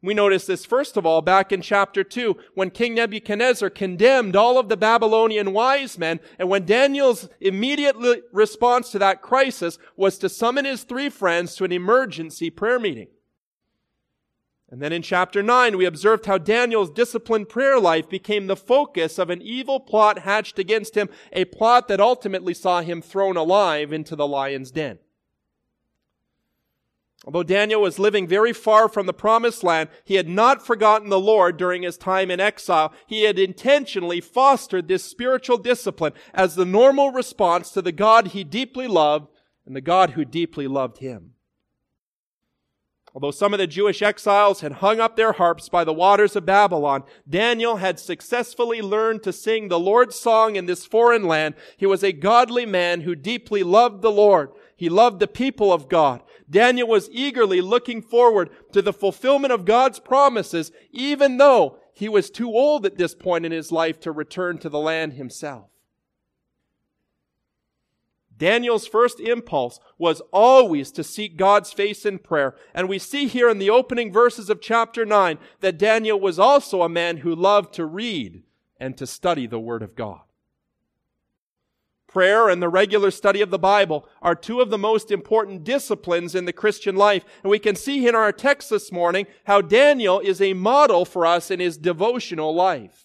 We 0.00 0.14
notice 0.14 0.46
this 0.46 0.64
first 0.64 0.96
of 0.96 1.04
all 1.04 1.22
back 1.22 1.50
in 1.50 1.60
chapter 1.60 2.04
2 2.04 2.36
when 2.54 2.70
King 2.70 2.94
Nebuchadnezzar 2.94 3.68
condemned 3.68 4.36
all 4.36 4.56
of 4.56 4.68
the 4.68 4.76
Babylonian 4.76 5.52
wise 5.52 5.98
men 5.98 6.20
and 6.38 6.48
when 6.48 6.64
Daniel's 6.64 7.28
immediate 7.40 7.96
response 8.32 8.92
to 8.92 9.00
that 9.00 9.22
crisis 9.22 9.76
was 9.96 10.16
to 10.18 10.28
summon 10.28 10.66
his 10.66 10.84
three 10.84 11.08
friends 11.08 11.56
to 11.56 11.64
an 11.64 11.72
emergency 11.72 12.48
prayer 12.48 12.78
meeting. 12.78 13.08
And 14.70 14.80
then 14.80 14.92
in 14.92 15.02
chapter 15.02 15.42
9 15.42 15.76
we 15.76 15.84
observed 15.84 16.26
how 16.26 16.38
Daniel's 16.38 16.90
disciplined 16.90 17.48
prayer 17.48 17.80
life 17.80 18.08
became 18.08 18.46
the 18.46 18.54
focus 18.54 19.18
of 19.18 19.30
an 19.30 19.42
evil 19.42 19.80
plot 19.80 20.20
hatched 20.20 20.60
against 20.60 20.94
him, 20.94 21.08
a 21.32 21.46
plot 21.46 21.88
that 21.88 22.00
ultimately 22.00 22.54
saw 22.54 22.82
him 22.82 23.02
thrown 23.02 23.36
alive 23.36 23.92
into 23.92 24.14
the 24.14 24.28
lion's 24.28 24.70
den. 24.70 25.00
Although 27.28 27.42
Daniel 27.42 27.82
was 27.82 27.98
living 27.98 28.26
very 28.26 28.54
far 28.54 28.88
from 28.88 29.04
the 29.04 29.12
promised 29.12 29.62
land, 29.62 29.90
he 30.02 30.14
had 30.14 30.30
not 30.30 30.64
forgotten 30.64 31.10
the 31.10 31.20
Lord 31.20 31.58
during 31.58 31.82
his 31.82 31.98
time 31.98 32.30
in 32.30 32.40
exile. 32.40 32.90
He 33.06 33.24
had 33.24 33.38
intentionally 33.38 34.18
fostered 34.18 34.88
this 34.88 35.04
spiritual 35.04 35.58
discipline 35.58 36.14
as 36.32 36.54
the 36.54 36.64
normal 36.64 37.12
response 37.12 37.70
to 37.72 37.82
the 37.82 37.92
God 37.92 38.28
he 38.28 38.44
deeply 38.44 38.88
loved 38.88 39.28
and 39.66 39.76
the 39.76 39.82
God 39.82 40.12
who 40.12 40.24
deeply 40.24 40.66
loved 40.66 41.00
him. 41.00 41.34
Although 43.14 43.30
some 43.30 43.52
of 43.52 43.58
the 43.58 43.66
Jewish 43.66 44.00
exiles 44.00 44.60
had 44.60 44.72
hung 44.72 44.98
up 44.98 45.16
their 45.16 45.32
harps 45.32 45.68
by 45.68 45.84
the 45.84 45.92
waters 45.92 46.34
of 46.34 46.46
Babylon, 46.46 47.02
Daniel 47.28 47.76
had 47.76 48.00
successfully 48.00 48.80
learned 48.80 49.22
to 49.24 49.34
sing 49.34 49.68
the 49.68 49.78
Lord's 49.78 50.16
song 50.16 50.56
in 50.56 50.64
this 50.64 50.86
foreign 50.86 51.24
land. 51.24 51.56
He 51.76 51.84
was 51.84 52.02
a 52.02 52.12
godly 52.12 52.64
man 52.64 53.02
who 53.02 53.14
deeply 53.14 53.62
loved 53.62 54.00
the 54.00 54.10
Lord. 54.10 54.50
He 54.78 54.88
loved 54.88 55.18
the 55.18 55.26
people 55.26 55.72
of 55.72 55.88
God. 55.88 56.22
Daniel 56.48 56.86
was 56.86 57.10
eagerly 57.10 57.60
looking 57.60 58.00
forward 58.00 58.48
to 58.72 58.80
the 58.80 58.92
fulfillment 58.92 59.52
of 59.52 59.64
God's 59.64 59.98
promises, 59.98 60.70
even 60.92 61.36
though 61.36 61.80
he 61.92 62.08
was 62.08 62.30
too 62.30 62.48
old 62.52 62.86
at 62.86 62.96
this 62.96 63.12
point 63.12 63.44
in 63.44 63.50
his 63.50 63.72
life 63.72 63.98
to 63.98 64.12
return 64.12 64.56
to 64.58 64.68
the 64.68 64.78
land 64.78 65.14
himself. 65.14 65.68
Daniel's 68.36 68.86
first 68.86 69.18
impulse 69.18 69.80
was 69.98 70.22
always 70.32 70.92
to 70.92 71.02
seek 71.02 71.36
God's 71.36 71.72
face 71.72 72.06
in 72.06 72.20
prayer. 72.20 72.54
And 72.72 72.88
we 72.88 73.00
see 73.00 73.26
here 73.26 73.50
in 73.50 73.58
the 73.58 73.70
opening 73.70 74.12
verses 74.12 74.48
of 74.48 74.60
chapter 74.60 75.04
9 75.04 75.38
that 75.58 75.76
Daniel 75.76 76.20
was 76.20 76.38
also 76.38 76.82
a 76.82 76.88
man 76.88 77.16
who 77.16 77.34
loved 77.34 77.74
to 77.74 77.84
read 77.84 78.44
and 78.78 78.96
to 78.96 79.08
study 79.08 79.48
the 79.48 79.58
Word 79.58 79.82
of 79.82 79.96
God. 79.96 80.20
Prayer 82.08 82.48
and 82.48 82.62
the 82.62 82.70
regular 82.70 83.10
study 83.10 83.42
of 83.42 83.50
the 83.50 83.58
Bible 83.58 84.08
are 84.22 84.34
two 84.34 84.62
of 84.62 84.70
the 84.70 84.78
most 84.78 85.10
important 85.10 85.62
disciplines 85.62 86.34
in 86.34 86.46
the 86.46 86.54
Christian 86.54 86.96
life. 86.96 87.22
And 87.42 87.50
we 87.50 87.58
can 87.58 87.76
see 87.76 88.08
in 88.08 88.14
our 88.14 88.32
text 88.32 88.70
this 88.70 88.90
morning 88.90 89.26
how 89.44 89.60
Daniel 89.60 90.18
is 90.18 90.40
a 90.40 90.54
model 90.54 91.04
for 91.04 91.26
us 91.26 91.50
in 91.50 91.60
his 91.60 91.76
devotional 91.76 92.54
life. 92.54 93.04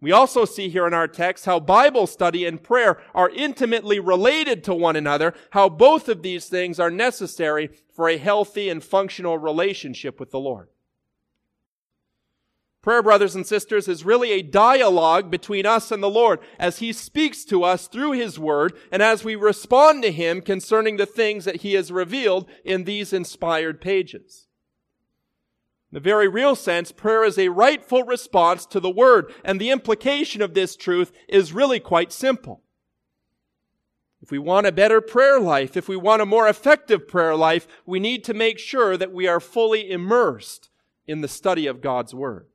We 0.00 0.10
also 0.10 0.44
see 0.44 0.68
here 0.68 0.86
in 0.86 0.94
our 0.94 1.08
text 1.08 1.44
how 1.44 1.60
Bible 1.60 2.08
study 2.08 2.44
and 2.44 2.62
prayer 2.62 3.00
are 3.14 3.30
intimately 3.30 4.00
related 4.00 4.64
to 4.64 4.74
one 4.74 4.96
another, 4.96 5.32
how 5.50 5.68
both 5.68 6.08
of 6.08 6.22
these 6.22 6.46
things 6.46 6.80
are 6.80 6.90
necessary 6.90 7.70
for 7.94 8.08
a 8.08 8.16
healthy 8.16 8.68
and 8.68 8.82
functional 8.82 9.38
relationship 9.38 10.18
with 10.18 10.30
the 10.30 10.40
Lord. 10.40 10.68
Prayer, 12.80 13.02
brothers 13.02 13.34
and 13.34 13.46
sisters, 13.46 13.88
is 13.88 14.04
really 14.04 14.30
a 14.32 14.42
dialogue 14.42 15.30
between 15.30 15.66
us 15.66 15.90
and 15.90 16.02
the 16.02 16.08
Lord 16.08 16.38
as 16.58 16.78
He 16.78 16.92
speaks 16.92 17.44
to 17.46 17.64
us 17.64 17.88
through 17.88 18.12
His 18.12 18.38
Word 18.38 18.72
and 18.92 19.02
as 19.02 19.24
we 19.24 19.34
respond 19.34 20.02
to 20.04 20.12
Him 20.12 20.40
concerning 20.40 20.96
the 20.96 21.06
things 21.06 21.44
that 21.44 21.62
He 21.62 21.74
has 21.74 21.90
revealed 21.90 22.48
in 22.64 22.84
these 22.84 23.12
inspired 23.12 23.80
pages. 23.80 24.46
In 25.90 25.96
the 25.96 26.00
very 26.00 26.28
real 26.28 26.54
sense, 26.54 26.92
prayer 26.92 27.24
is 27.24 27.38
a 27.38 27.48
rightful 27.48 28.04
response 28.04 28.64
to 28.66 28.78
the 28.78 28.90
Word, 28.90 29.32
and 29.44 29.60
the 29.60 29.70
implication 29.70 30.40
of 30.40 30.54
this 30.54 30.76
truth 30.76 31.10
is 31.28 31.52
really 31.52 31.80
quite 31.80 32.12
simple. 32.12 32.62
If 34.22 34.30
we 34.30 34.38
want 34.38 34.66
a 34.66 34.72
better 34.72 35.00
prayer 35.00 35.40
life, 35.40 35.76
if 35.76 35.88
we 35.88 35.96
want 35.96 36.22
a 36.22 36.26
more 36.26 36.46
effective 36.46 37.08
prayer 37.08 37.34
life, 37.34 37.66
we 37.86 37.98
need 37.98 38.22
to 38.24 38.34
make 38.34 38.58
sure 38.58 38.96
that 38.96 39.12
we 39.12 39.26
are 39.26 39.40
fully 39.40 39.90
immersed 39.90 40.70
in 41.06 41.22
the 41.22 41.28
study 41.28 41.66
of 41.66 41.80
God's 41.80 42.14
Word. 42.14 42.46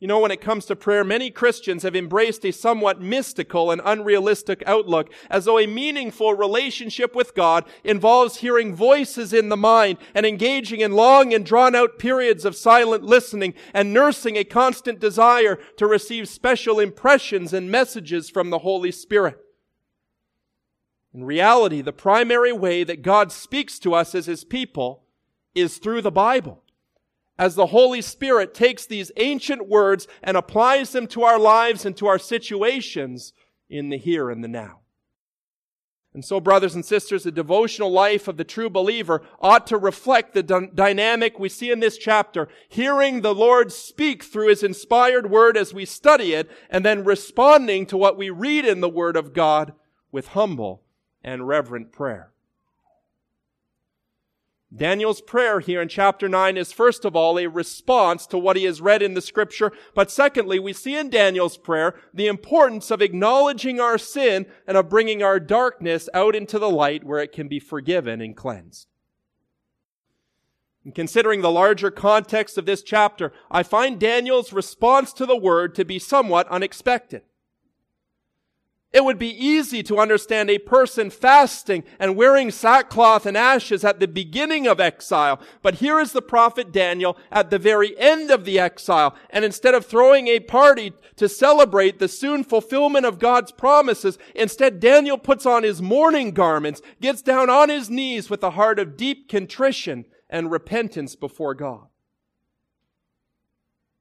You 0.00 0.06
know, 0.06 0.18
when 0.18 0.30
it 0.30 0.40
comes 0.40 0.64
to 0.64 0.76
prayer, 0.76 1.04
many 1.04 1.30
Christians 1.30 1.82
have 1.82 1.94
embraced 1.94 2.42
a 2.46 2.52
somewhat 2.52 3.02
mystical 3.02 3.70
and 3.70 3.82
unrealistic 3.84 4.62
outlook, 4.64 5.12
as 5.28 5.44
though 5.44 5.58
a 5.58 5.66
meaningful 5.66 6.32
relationship 6.32 7.14
with 7.14 7.34
God 7.34 7.66
involves 7.84 8.38
hearing 8.38 8.74
voices 8.74 9.34
in 9.34 9.50
the 9.50 9.58
mind 9.58 9.98
and 10.14 10.24
engaging 10.24 10.80
in 10.80 10.92
long 10.92 11.34
and 11.34 11.44
drawn 11.44 11.74
out 11.74 11.98
periods 11.98 12.46
of 12.46 12.56
silent 12.56 13.04
listening 13.04 13.52
and 13.74 13.92
nursing 13.92 14.36
a 14.38 14.44
constant 14.44 15.00
desire 15.00 15.58
to 15.76 15.86
receive 15.86 16.30
special 16.30 16.80
impressions 16.80 17.52
and 17.52 17.70
messages 17.70 18.30
from 18.30 18.48
the 18.48 18.60
Holy 18.60 18.90
Spirit. 18.90 19.38
In 21.12 21.24
reality, 21.24 21.82
the 21.82 21.92
primary 21.92 22.52
way 22.52 22.84
that 22.84 23.02
God 23.02 23.30
speaks 23.30 23.78
to 23.80 23.92
us 23.92 24.14
as 24.14 24.24
His 24.24 24.44
people 24.44 25.04
is 25.54 25.76
through 25.76 26.00
the 26.00 26.10
Bible 26.10 26.62
as 27.40 27.54
the 27.54 27.68
Holy 27.68 28.02
Spirit 28.02 28.52
takes 28.52 28.84
these 28.84 29.10
ancient 29.16 29.66
words 29.66 30.06
and 30.22 30.36
applies 30.36 30.92
them 30.92 31.06
to 31.06 31.22
our 31.22 31.38
lives 31.38 31.86
and 31.86 31.96
to 31.96 32.06
our 32.06 32.18
situations 32.18 33.32
in 33.70 33.88
the 33.88 33.96
here 33.96 34.28
and 34.28 34.44
the 34.44 34.48
now. 34.48 34.80
And 36.12 36.22
so, 36.22 36.38
brothers 36.38 36.74
and 36.74 36.84
sisters, 36.84 37.22
the 37.22 37.30
devotional 37.30 37.90
life 37.90 38.28
of 38.28 38.36
the 38.36 38.44
true 38.44 38.68
believer 38.68 39.22
ought 39.40 39.66
to 39.68 39.78
reflect 39.78 40.34
the 40.34 40.42
d- 40.42 40.68
dynamic 40.74 41.38
we 41.38 41.48
see 41.48 41.70
in 41.70 41.80
this 41.80 41.96
chapter, 41.96 42.46
hearing 42.68 43.22
the 43.22 43.34
Lord 43.34 43.72
speak 43.72 44.22
through 44.22 44.48
His 44.48 44.62
inspired 44.62 45.30
word 45.30 45.56
as 45.56 45.72
we 45.72 45.86
study 45.86 46.34
it, 46.34 46.50
and 46.68 46.84
then 46.84 47.04
responding 47.04 47.86
to 47.86 47.96
what 47.96 48.18
we 48.18 48.28
read 48.28 48.66
in 48.66 48.82
the 48.82 48.88
Word 48.88 49.16
of 49.16 49.32
God 49.32 49.72
with 50.12 50.28
humble 50.28 50.82
and 51.24 51.48
reverent 51.48 51.90
prayer. 51.90 52.32
Daniel's 54.74 55.20
prayer 55.20 55.58
here 55.58 55.82
in 55.82 55.88
chapter 55.88 56.28
9 56.28 56.56
is 56.56 56.72
first 56.72 57.04
of 57.04 57.16
all 57.16 57.38
a 57.38 57.48
response 57.48 58.24
to 58.26 58.38
what 58.38 58.56
he 58.56 58.64
has 58.64 58.80
read 58.80 59.02
in 59.02 59.14
the 59.14 59.20
scripture. 59.20 59.72
But 59.94 60.12
secondly, 60.12 60.60
we 60.60 60.72
see 60.72 60.96
in 60.96 61.10
Daniel's 61.10 61.56
prayer 61.56 61.96
the 62.14 62.28
importance 62.28 62.92
of 62.92 63.02
acknowledging 63.02 63.80
our 63.80 63.98
sin 63.98 64.46
and 64.68 64.76
of 64.76 64.88
bringing 64.88 65.24
our 65.24 65.40
darkness 65.40 66.08
out 66.14 66.36
into 66.36 66.58
the 66.58 66.70
light 66.70 67.02
where 67.02 67.18
it 67.18 67.32
can 67.32 67.48
be 67.48 67.58
forgiven 67.58 68.20
and 68.20 68.36
cleansed. 68.36 68.86
And 70.84 70.94
considering 70.94 71.40
the 71.40 71.50
larger 71.50 71.90
context 71.90 72.56
of 72.56 72.64
this 72.64 72.82
chapter, 72.82 73.32
I 73.50 73.64
find 73.64 73.98
Daniel's 73.98 74.52
response 74.52 75.12
to 75.14 75.26
the 75.26 75.36
word 75.36 75.74
to 75.74 75.84
be 75.84 75.98
somewhat 75.98 76.48
unexpected. 76.48 77.22
It 78.92 79.04
would 79.04 79.18
be 79.20 79.28
easy 79.28 79.84
to 79.84 80.00
understand 80.00 80.50
a 80.50 80.58
person 80.58 81.10
fasting 81.10 81.84
and 82.00 82.16
wearing 82.16 82.50
sackcloth 82.50 83.24
and 83.24 83.36
ashes 83.36 83.84
at 83.84 84.00
the 84.00 84.08
beginning 84.08 84.66
of 84.66 84.80
exile. 84.80 85.40
But 85.62 85.76
here 85.76 86.00
is 86.00 86.10
the 86.10 86.22
prophet 86.22 86.72
Daniel 86.72 87.16
at 87.30 87.50
the 87.50 87.58
very 87.58 87.96
end 87.96 88.32
of 88.32 88.44
the 88.44 88.58
exile. 88.58 89.14
And 89.30 89.44
instead 89.44 89.74
of 89.74 89.86
throwing 89.86 90.26
a 90.26 90.40
party 90.40 90.92
to 91.16 91.28
celebrate 91.28 92.00
the 92.00 92.08
soon 92.08 92.42
fulfillment 92.42 93.06
of 93.06 93.20
God's 93.20 93.52
promises, 93.52 94.18
instead 94.34 94.80
Daniel 94.80 95.18
puts 95.18 95.46
on 95.46 95.62
his 95.62 95.80
mourning 95.80 96.32
garments, 96.32 96.82
gets 97.00 97.22
down 97.22 97.48
on 97.48 97.68
his 97.68 97.90
knees 97.90 98.28
with 98.28 98.42
a 98.42 98.50
heart 98.50 98.80
of 98.80 98.96
deep 98.96 99.28
contrition 99.28 100.04
and 100.28 100.50
repentance 100.50 101.14
before 101.14 101.54
God. 101.54 101.89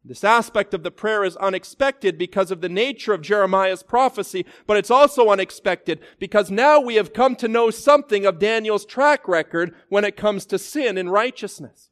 This 0.03 0.23
aspect 0.23 0.73
of 0.73 0.83
the 0.83 0.91
prayer 0.91 1.25
is 1.25 1.35
unexpected 1.37 2.17
because 2.17 2.51
of 2.51 2.61
the 2.61 2.69
nature 2.69 3.13
of 3.13 3.21
Jeremiah's 3.21 3.83
prophecy, 3.83 4.45
but 4.65 4.77
it's 4.77 4.89
also 4.89 5.29
unexpected 5.29 5.99
because 6.19 6.49
now 6.49 6.79
we 6.79 6.95
have 6.95 7.13
come 7.13 7.35
to 7.35 7.49
know 7.49 7.69
something 7.69 8.25
of 8.25 8.39
Daniel's 8.39 8.85
track 8.85 9.27
record 9.27 9.75
when 9.89 10.05
it 10.05 10.15
comes 10.15 10.45
to 10.47 10.57
sin 10.57 10.97
and 10.97 11.11
righteousness. 11.11 11.88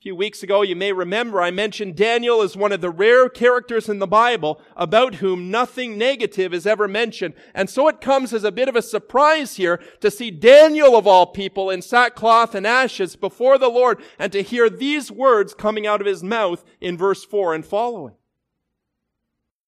Few 0.00 0.16
weeks 0.16 0.42
ago, 0.42 0.62
you 0.62 0.74
may 0.74 0.94
remember 0.94 1.42
I 1.42 1.50
mentioned 1.50 1.94
Daniel 1.94 2.40
as 2.40 2.56
one 2.56 2.72
of 2.72 2.80
the 2.80 2.88
rare 2.88 3.28
characters 3.28 3.86
in 3.86 3.98
the 3.98 4.06
Bible 4.06 4.58
about 4.74 5.16
whom 5.16 5.50
nothing 5.50 5.98
negative 5.98 6.54
is 6.54 6.66
ever 6.66 6.88
mentioned. 6.88 7.34
And 7.54 7.68
so 7.68 7.86
it 7.86 8.00
comes 8.00 8.32
as 8.32 8.42
a 8.42 8.50
bit 8.50 8.66
of 8.66 8.76
a 8.76 8.80
surprise 8.80 9.56
here 9.56 9.78
to 10.00 10.10
see 10.10 10.30
Daniel 10.30 10.96
of 10.96 11.06
all 11.06 11.26
people 11.26 11.68
in 11.68 11.82
sackcloth 11.82 12.54
and 12.54 12.66
ashes 12.66 13.14
before 13.14 13.58
the 13.58 13.68
Lord 13.68 14.02
and 14.18 14.32
to 14.32 14.42
hear 14.42 14.70
these 14.70 15.12
words 15.12 15.52
coming 15.52 15.86
out 15.86 16.00
of 16.00 16.06
his 16.06 16.22
mouth 16.22 16.64
in 16.80 16.96
verse 16.96 17.22
4 17.22 17.52
and 17.52 17.66
following. 17.66 18.14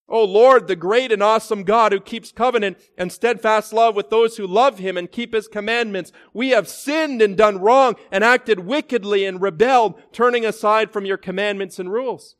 O 0.09 0.25
Lord, 0.25 0.67
the 0.67 0.77
great 0.77 1.11
and 1.11 1.23
awesome 1.23 1.63
God 1.63 1.93
who 1.93 2.01
keeps 2.01 2.33
covenant 2.33 2.77
and 2.99 3.11
steadfast 3.11 3.73
love 3.73 3.97
with 3.97 4.11
those 4.11 4.37
who 4.37 4.47
love 4.47 4.79
him 4.79 4.97
and 4.97 5.11
keep 5.11 5.33
his 5.33 5.49
commandments, 5.49 6.13
we 6.35 6.51
have 6.51 6.69
sinned 6.69 7.23
and 7.23 7.37
done 7.37 7.59
wrong 7.59 7.95
and 8.11 8.23
acted 8.23 8.61
wickedly 8.61 9.25
and 9.25 9.41
rebelled, 9.41 10.01
turning 10.13 10.45
aside 10.45 10.91
from 10.91 11.07
your 11.07 11.17
commandments 11.17 11.79
and 11.79 11.91
rules. 11.91 12.37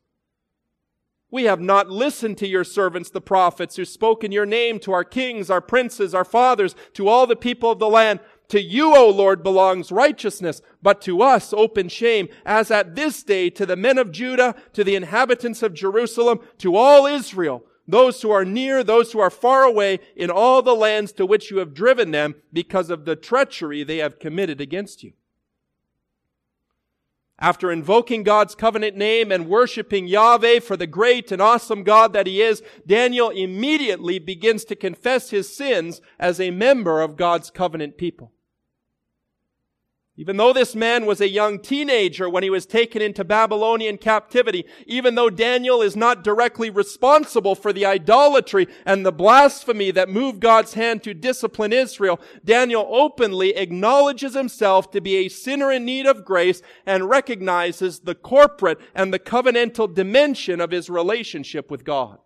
We 1.33 1.45
have 1.45 1.59
not 1.59 1.89
listened 1.89 2.37
to 2.37 2.47
your 2.47 2.63
servants, 2.63 3.09
the 3.09 3.19
prophets, 3.19 3.75
who 3.75 3.85
spoke 3.85 4.23
in 4.23 4.31
your 4.31 4.45
name 4.45 4.77
to 4.81 4.91
our 4.91 5.03
kings, 5.03 5.49
our 5.49 5.61
princes, 5.61 6.13
our 6.13 6.23
fathers, 6.23 6.75
to 6.93 7.07
all 7.07 7.25
the 7.25 7.35
people 7.35 7.71
of 7.71 7.79
the 7.79 7.89
land. 7.89 8.19
To 8.49 8.61
you, 8.61 8.95
O 8.95 9.09
Lord, 9.09 9.41
belongs 9.41 9.91
righteousness, 9.91 10.61
but 10.81 11.01
to 11.01 11.21
us 11.21 11.53
open 11.53 11.89
shame, 11.89 12.27
as 12.45 12.69
at 12.69 12.95
this 12.95 13.23
day 13.23 13.49
to 13.51 13.65
the 13.65 13.75
men 13.75 13.97
of 13.97 14.11
Judah, 14.11 14.55
to 14.73 14.83
the 14.83 14.95
inhabitants 14.95 15.63
of 15.63 15.73
Jerusalem, 15.73 16.39
to 16.59 16.75
all 16.75 17.05
Israel, 17.05 17.65
those 17.87 18.21
who 18.21 18.31
are 18.31 18.45
near, 18.45 18.83
those 18.83 19.11
who 19.11 19.19
are 19.19 19.29
far 19.29 19.63
away, 19.63 19.99
in 20.15 20.29
all 20.29 20.61
the 20.61 20.75
lands 20.75 21.11
to 21.13 21.25
which 21.25 21.49
you 21.51 21.57
have 21.57 21.73
driven 21.73 22.11
them, 22.11 22.35
because 22.51 22.89
of 22.89 23.05
the 23.05 23.15
treachery 23.15 23.83
they 23.83 23.97
have 23.97 24.19
committed 24.19 24.61
against 24.61 25.03
you. 25.03 25.13
After 27.43 27.73
invoking 27.73 28.23
God's 28.23 28.55
covenant 28.55 28.95
name 28.95 29.29
and 29.29 29.49
worshiping 29.49 30.07
Yahweh 30.07 30.61
for 30.61 30.77
the 30.77 30.87
great 30.87 31.29
and 31.29 31.41
awesome 31.41 31.83
God 31.83 32.13
that 32.13 32.25
he 32.25 32.41
is, 32.41 32.63
Daniel 32.87 33.31
immediately 33.31 34.17
begins 34.17 34.63
to 34.63 34.77
confess 34.77 35.29
his 35.29 35.53
sins 35.53 35.99
as 36.17 36.39
a 36.39 36.51
member 36.51 37.01
of 37.01 37.17
God's 37.17 37.49
covenant 37.49 37.97
people. 37.97 38.31
Even 40.15 40.37
though 40.37 40.53
this 40.53 40.75
man 40.75 41.07
was 41.07 41.19
a 41.19 41.27
young 41.27 41.57
teenager 41.57 42.29
when 42.29 42.43
he 42.43 42.49
was 42.51 42.67
taken 42.67 43.01
into 43.01 43.23
Babylonian 43.23 43.97
captivity, 43.97 44.63
even 44.85 45.15
though 45.15 45.31
Daniel 45.31 45.81
is 45.81 45.95
not 45.95 46.23
directly 46.23 46.69
responsible 46.69 47.55
for 47.55 47.73
the 47.73 47.87
idolatry 47.87 48.67
and 48.85 49.03
the 49.03 49.11
blasphemy 49.11 49.89
that 49.89 50.09
moved 50.09 50.39
God's 50.39 50.75
hand 50.75 51.01
to 51.03 51.15
discipline 51.15 51.73
Israel, 51.73 52.21
Daniel 52.45 52.87
openly 52.91 53.55
acknowledges 53.55 54.35
himself 54.35 54.91
to 54.91 55.01
be 55.01 55.15
a 55.15 55.29
sinner 55.29 55.71
in 55.71 55.83
need 55.83 56.05
of 56.05 56.23
grace 56.23 56.61
and 56.85 57.09
recognizes 57.09 58.01
the 58.01 58.15
corporate 58.15 58.79
and 58.93 59.11
the 59.11 59.19
covenantal 59.19 59.91
dimension 59.91 60.61
of 60.61 60.69
his 60.69 60.91
relationship 60.91 61.71
with 61.71 61.83
God. 61.83 62.19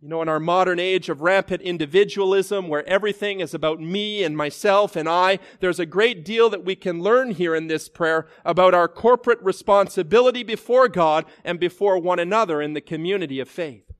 You 0.00 0.08
know, 0.08 0.22
in 0.22 0.28
our 0.28 0.38
modern 0.38 0.78
age 0.78 1.08
of 1.08 1.22
rampant 1.22 1.60
individualism, 1.60 2.68
where 2.68 2.88
everything 2.88 3.40
is 3.40 3.52
about 3.52 3.80
me 3.80 4.22
and 4.22 4.36
myself 4.36 4.94
and 4.94 5.08
I, 5.08 5.40
there's 5.58 5.80
a 5.80 5.86
great 5.86 6.24
deal 6.24 6.48
that 6.50 6.64
we 6.64 6.76
can 6.76 7.02
learn 7.02 7.32
here 7.32 7.52
in 7.52 7.66
this 7.66 7.88
prayer 7.88 8.28
about 8.44 8.74
our 8.74 8.86
corporate 8.86 9.42
responsibility 9.42 10.44
before 10.44 10.88
God 10.88 11.24
and 11.44 11.58
before 11.58 11.98
one 11.98 12.20
another 12.20 12.62
in 12.62 12.74
the 12.74 12.80
community 12.80 13.40
of 13.40 13.48
faith. 13.48 13.90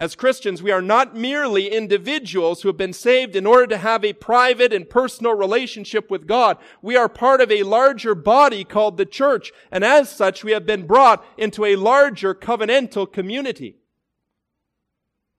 As 0.00 0.14
Christians, 0.14 0.62
we 0.62 0.70
are 0.70 0.82
not 0.82 1.16
merely 1.16 1.66
individuals 1.66 2.62
who 2.62 2.68
have 2.68 2.76
been 2.76 2.92
saved 2.92 3.34
in 3.34 3.46
order 3.46 3.66
to 3.66 3.78
have 3.78 4.04
a 4.04 4.12
private 4.12 4.72
and 4.72 4.88
personal 4.88 5.34
relationship 5.34 6.08
with 6.08 6.28
God. 6.28 6.58
We 6.82 6.96
are 6.96 7.08
part 7.08 7.40
of 7.40 7.50
a 7.50 7.64
larger 7.64 8.14
body 8.14 8.62
called 8.62 8.96
the 8.96 9.06
church, 9.06 9.50
and 9.72 9.84
as 9.84 10.08
such, 10.08 10.44
we 10.44 10.52
have 10.52 10.66
been 10.66 10.86
brought 10.86 11.24
into 11.36 11.64
a 11.64 11.74
larger 11.74 12.32
covenantal 12.32 13.12
community. 13.12 13.78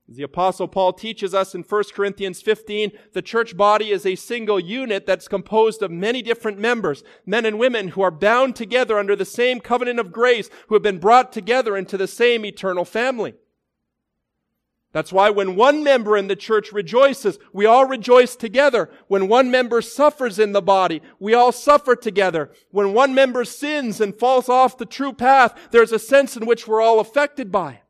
As 0.08 0.18
the 0.18 0.24
apostle 0.24 0.68
Paul 0.68 0.94
teaches 0.94 1.34
us 1.34 1.56
in 1.56 1.64
1 1.64 1.84
Corinthians 1.96 2.40
15, 2.40 2.92
the 3.14 3.24
church 3.24 3.58
body 3.58 3.90
is 3.90 4.06
a 4.06 4.16
single 4.16 4.60
unit 4.60 5.08
that's 5.08 5.28
composed 5.28 5.82
of 5.82 5.90
many 5.90 6.22
different 6.22 6.60
members, 6.60 7.04
men 7.26 7.44
and 7.44 7.58
women 7.58 7.90
who 7.90 8.04
are 8.04 8.12
bound 8.12 8.56
together 8.56 9.00
under 9.00 9.16
the 9.16 9.26
same 9.26 9.60
covenant 9.60 10.00
of 10.00 10.12
grace, 10.12 10.50
who 10.68 10.76
have 10.76 10.84
been 10.84 11.00
brought 11.00 11.32
together 11.32 11.76
into 11.76 11.98
the 11.98 12.08
same 12.08 12.46
eternal 12.46 12.86
family. 12.86 13.34
That's 14.92 15.12
why 15.12 15.32
when 15.32 15.56
one 15.56 15.84
member 15.84 16.16
in 16.16 16.28
the 16.28 16.38
church 16.38 16.72
rejoices, 16.72 17.40
we 17.52 17.66
all 17.66 17.86
rejoice 17.86 18.36
together. 18.36 18.90
When 19.08 19.28
one 19.28 19.52
member 19.52 19.82
suffers 19.82 20.40
in 20.40 20.54
the 20.54 20.62
body, 20.62 21.02
we 21.20 21.34
all 21.34 21.52
suffer 21.52 21.98
together. 21.98 22.52
When 22.70 22.94
one 22.94 23.14
member 23.14 23.44
sins 23.44 24.00
and 24.00 24.18
falls 24.18 24.48
off 24.50 24.78
the 24.78 24.86
true 24.86 25.12
path, 25.12 25.54
there's 25.72 25.92
a 25.92 26.00
sense 26.00 26.38
in 26.38 26.46
which 26.46 26.66
we're 26.66 26.82
all 26.82 27.02
affected 27.02 27.52
by 27.52 27.74
it. 27.74 27.85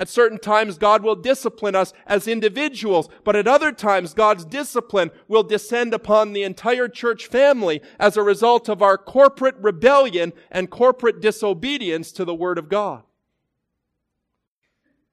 At 0.00 0.08
certain 0.08 0.38
times, 0.38 0.78
God 0.78 1.02
will 1.02 1.14
discipline 1.14 1.74
us 1.74 1.92
as 2.06 2.26
individuals, 2.26 3.08
but 3.24 3.36
at 3.36 3.46
other 3.46 3.72
times, 3.72 4.14
God's 4.14 4.44
discipline 4.44 5.10
will 5.28 5.42
descend 5.42 5.94
upon 5.94 6.32
the 6.32 6.42
entire 6.42 6.88
church 6.88 7.26
family 7.26 7.80
as 7.98 8.16
a 8.16 8.22
result 8.22 8.68
of 8.68 8.82
our 8.82 8.98
corporate 8.98 9.56
rebellion 9.60 10.32
and 10.50 10.70
corporate 10.70 11.20
disobedience 11.20 12.12
to 12.12 12.24
the 12.24 12.34
Word 12.34 12.58
of 12.58 12.68
God. 12.68 13.02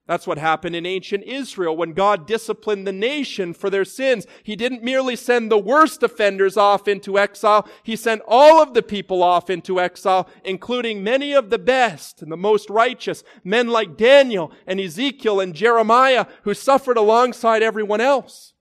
That's 0.10 0.26
what 0.26 0.40
happened 0.40 0.76
in 0.76 0.88
ancient 0.88 1.24
Israel 1.26 1.78
when 1.78 1.94
God 1.94 2.26
disciplined 2.26 2.88
the 2.88 2.92
nation 2.92 3.54
for 3.54 3.70
their 3.70 3.86
sins. 3.86 4.26
He 4.42 4.56
didn't 4.56 4.82
merely 4.82 5.16
send 5.16 5.52
the 5.52 5.60
worst 5.60 6.02
offenders 6.02 6.58
off 6.58 6.88
into 6.88 7.20
exile. 7.20 7.68
He 7.84 7.96
sent 7.96 8.24
all 8.28 8.60
of 8.60 8.74
the 8.74 8.82
people 8.82 9.22
off 9.22 9.52
into 9.52 9.80
exile, 9.80 10.28
including 10.44 11.04
many 11.04 11.34
of 11.34 11.52
the 11.52 11.60
best 11.60 12.24
and 12.24 12.32
the 12.32 12.38
most 12.38 12.72
righteous, 12.72 13.24
men 13.44 13.68
like 13.68 13.98
Daniel 13.98 14.52
and 14.66 14.80
Ezekiel 14.80 15.40
and 15.40 15.54
Jeremiah, 15.54 16.26
who 16.42 16.56
suffered 16.56 16.98
alongside 16.98 17.62
everyone 17.62 18.02
else. 18.02 18.54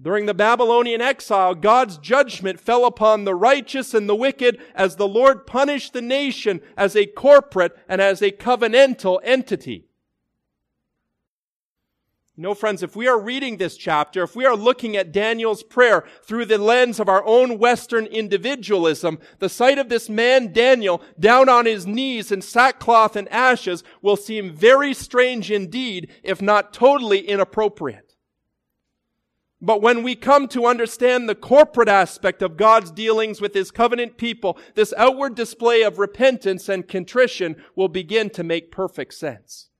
During 0.00 0.26
the 0.26 0.34
Babylonian 0.34 1.00
exile, 1.00 1.54
God's 1.54 1.98
judgment 1.98 2.58
fell 2.58 2.84
upon 2.84 3.24
the 3.24 3.34
righteous 3.34 3.94
and 3.94 4.08
the 4.08 4.16
wicked 4.16 4.60
as 4.74 4.96
the 4.96 5.06
Lord 5.06 5.46
punished 5.46 5.92
the 5.92 6.02
nation 6.02 6.60
as 6.76 6.96
a 6.96 7.06
corporate 7.06 7.76
and 7.88 8.00
as 8.00 8.20
a 8.20 8.32
covenantal 8.32 9.20
entity. 9.22 9.86
Know, 12.36 12.54
friends, 12.54 12.82
if 12.82 12.96
we 12.96 13.06
are 13.06 13.18
reading 13.18 13.58
this 13.58 13.76
chapter, 13.76 14.24
if 14.24 14.34
we 14.34 14.44
are 14.44 14.56
looking 14.56 14.96
at 14.96 15.12
Daniel's 15.12 15.62
prayer 15.62 16.02
through 16.24 16.46
the 16.46 16.58
lens 16.58 16.98
of 16.98 17.08
our 17.08 17.24
own 17.24 17.60
Western 17.60 18.06
individualism, 18.06 19.20
the 19.38 19.48
sight 19.48 19.78
of 19.78 19.88
this 19.88 20.08
man, 20.08 20.52
Daniel, 20.52 21.00
down 21.20 21.48
on 21.48 21.64
his 21.64 21.86
knees 21.86 22.32
in 22.32 22.42
sackcloth 22.42 23.14
and 23.14 23.28
ashes 23.28 23.84
will 24.02 24.16
seem 24.16 24.52
very 24.52 24.92
strange 24.92 25.52
indeed, 25.52 26.10
if 26.24 26.42
not 26.42 26.72
totally 26.72 27.20
inappropriate. 27.20 28.13
But 29.64 29.80
when 29.80 30.02
we 30.02 30.14
come 30.14 30.46
to 30.48 30.66
understand 30.66 31.26
the 31.26 31.34
corporate 31.34 31.88
aspect 31.88 32.42
of 32.42 32.58
God's 32.58 32.90
dealings 32.90 33.40
with 33.40 33.54
His 33.54 33.70
covenant 33.70 34.18
people, 34.18 34.58
this 34.74 34.92
outward 34.98 35.34
display 35.34 35.80
of 35.80 35.98
repentance 35.98 36.68
and 36.68 36.86
contrition 36.86 37.56
will 37.74 37.88
begin 37.88 38.28
to 38.30 38.44
make 38.44 38.70
perfect 38.70 39.14
sense. 39.14 39.70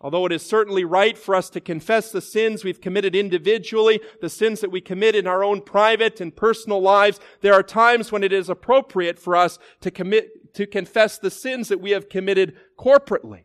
Although 0.00 0.26
it 0.26 0.32
is 0.32 0.44
certainly 0.44 0.84
right 0.84 1.16
for 1.16 1.36
us 1.36 1.48
to 1.50 1.60
confess 1.60 2.10
the 2.10 2.20
sins 2.20 2.64
we've 2.64 2.80
committed 2.80 3.14
individually, 3.14 4.00
the 4.20 4.28
sins 4.28 4.60
that 4.62 4.72
we 4.72 4.80
commit 4.80 5.14
in 5.14 5.28
our 5.28 5.44
own 5.44 5.60
private 5.60 6.20
and 6.20 6.34
personal 6.34 6.80
lives, 6.80 7.20
there 7.40 7.54
are 7.54 7.62
times 7.62 8.10
when 8.10 8.24
it 8.24 8.32
is 8.32 8.48
appropriate 8.48 9.20
for 9.20 9.36
us 9.36 9.60
to 9.80 9.92
commit, 9.92 10.54
to 10.54 10.66
confess 10.66 11.18
the 11.18 11.30
sins 11.30 11.68
that 11.68 11.80
we 11.80 11.92
have 11.92 12.08
committed 12.08 12.56
corporately. 12.76 13.44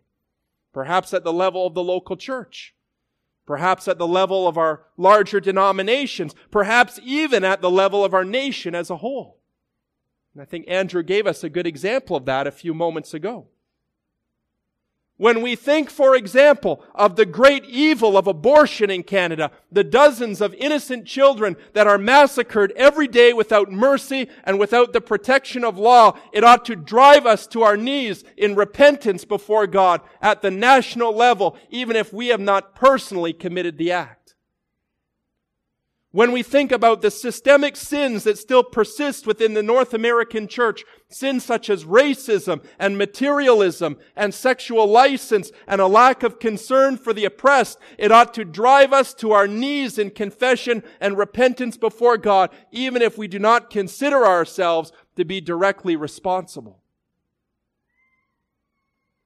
Perhaps 0.73 1.13
at 1.13 1.23
the 1.23 1.33
level 1.33 1.67
of 1.67 1.75
the 1.75 1.83
local 1.83 2.17
church 2.17 2.73
perhaps 3.45 3.87
at 3.87 3.97
the 3.97 4.07
level 4.07 4.47
of 4.47 4.57
our 4.57 4.85
larger 4.97 5.39
denominations, 5.39 6.33
perhaps 6.51 6.99
even 7.03 7.43
at 7.43 7.61
the 7.61 7.71
level 7.71 8.03
of 8.03 8.13
our 8.13 8.25
nation 8.25 8.75
as 8.75 8.89
a 8.89 8.97
whole. 8.97 9.39
And 10.33 10.41
I 10.41 10.45
think 10.45 10.65
Andrew 10.67 11.03
gave 11.03 11.27
us 11.27 11.43
a 11.43 11.49
good 11.49 11.67
example 11.67 12.15
of 12.15 12.25
that 12.25 12.47
a 12.47 12.51
few 12.51 12.73
moments 12.73 13.13
ago. 13.13 13.47
When 15.17 15.43
we 15.43 15.55
think, 15.55 15.91
for 15.91 16.15
example, 16.15 16.83
of 16.95 17.15
the 17.15 17.25
great 17.25 17.65
evil 17.65 18.17
of 18.17 18.25
abortion 18.25 18.89
in 18.89 19.03
Canada, 19.03 19.51
the 19.71 19.83
dozens 19.83 20.41
of 20.41 20.55
innocent 20.55 21.05
children 21.05 21.55
that 21.73 21.85
are 21.85 21.99
massacred 21.99 22.73
every 22.75 23.07
day 23.07 23.31
without 23.31 23.71
mercy 23.71 24.27
and 24.43 24.59
without 24.59 24.91
the 24.91 25.01
protection 25.01 25.63
of 25.63 25.77
law, 25.77 26.17
it 26.31 26.43
ought 26.43 26.65
to 26.65 26.75
drive 26.75 27.27
us 27.27 27.45
to 27.47 27.61
our 27.61 27.77
knees 27.77 28.23
in 28.37 28.55
repentance 28.55 29.23
before 29.23 29.67
God 29.67 30.01
at 30.19 30.41
the 30.41 30.51
national 30.51 31.15
level, 31.15 31.57
even 31.69 31.95
if 31.95 32.11
we 32.11 32.27
have 32.29 32.41
not 32.41 32.73
personally 32.73 33.33
committed 33.33 33.77
the 33.77 33.91
act. 33.91 34.22
When 36.13 36.31
we 36.31 36.43
think 36.43 36.71
about 36.71 37.01
the 37.01 37.09
systemic 37.09 37.75
sins 37.75 38.23
that 38.25 38.37
still 38.37 38.63
persist 38.63 39.25
within 39.25 39.55
the 39.55 39.63
North 39.63 39.95
American 39.95 40.47
church, 40.47 40.83
sins 41.09 41.43
such 41.43 41.71
as 41.71 41.85
racism 41.85 42.63
and 42.77 42.99
materialism 42.99 43.97
and 44.15 44.31
sexual 44.31 44.85
license 44.85 45.51
and 45.67 45.81
a 45.81 45.87
lack 45.87 46.21
of 46.21 46.37
concern 46.37 46.97
for 46.97 47.13
the 47.13 47.25
oppressed, 47.25 47.79
it 47.97 48.11
ought 48.11 48.31
to 48.35 48.45
drive 48.45 48.93
us 48.93 49.15
to 49.15 49.31
our 49.31 49.47
knees 49.47 49.97
in 49.97 50.11
confession 50.11 50.83
and 51.01 51.17
repentance 51.17 51.77
before 51.77 52.19
God, 52.19 52.51
even 52.71 53.01
if 53.01 53.17
we 53.17 53.27
do 53.27 53.39
not 53.39 53.71
consider 53.71 54.23
ourselves 54.23 54.91
to 55.15 55.25
be 55.25 55.41
directly 55.41 55.95
responsible. 55.95 56.82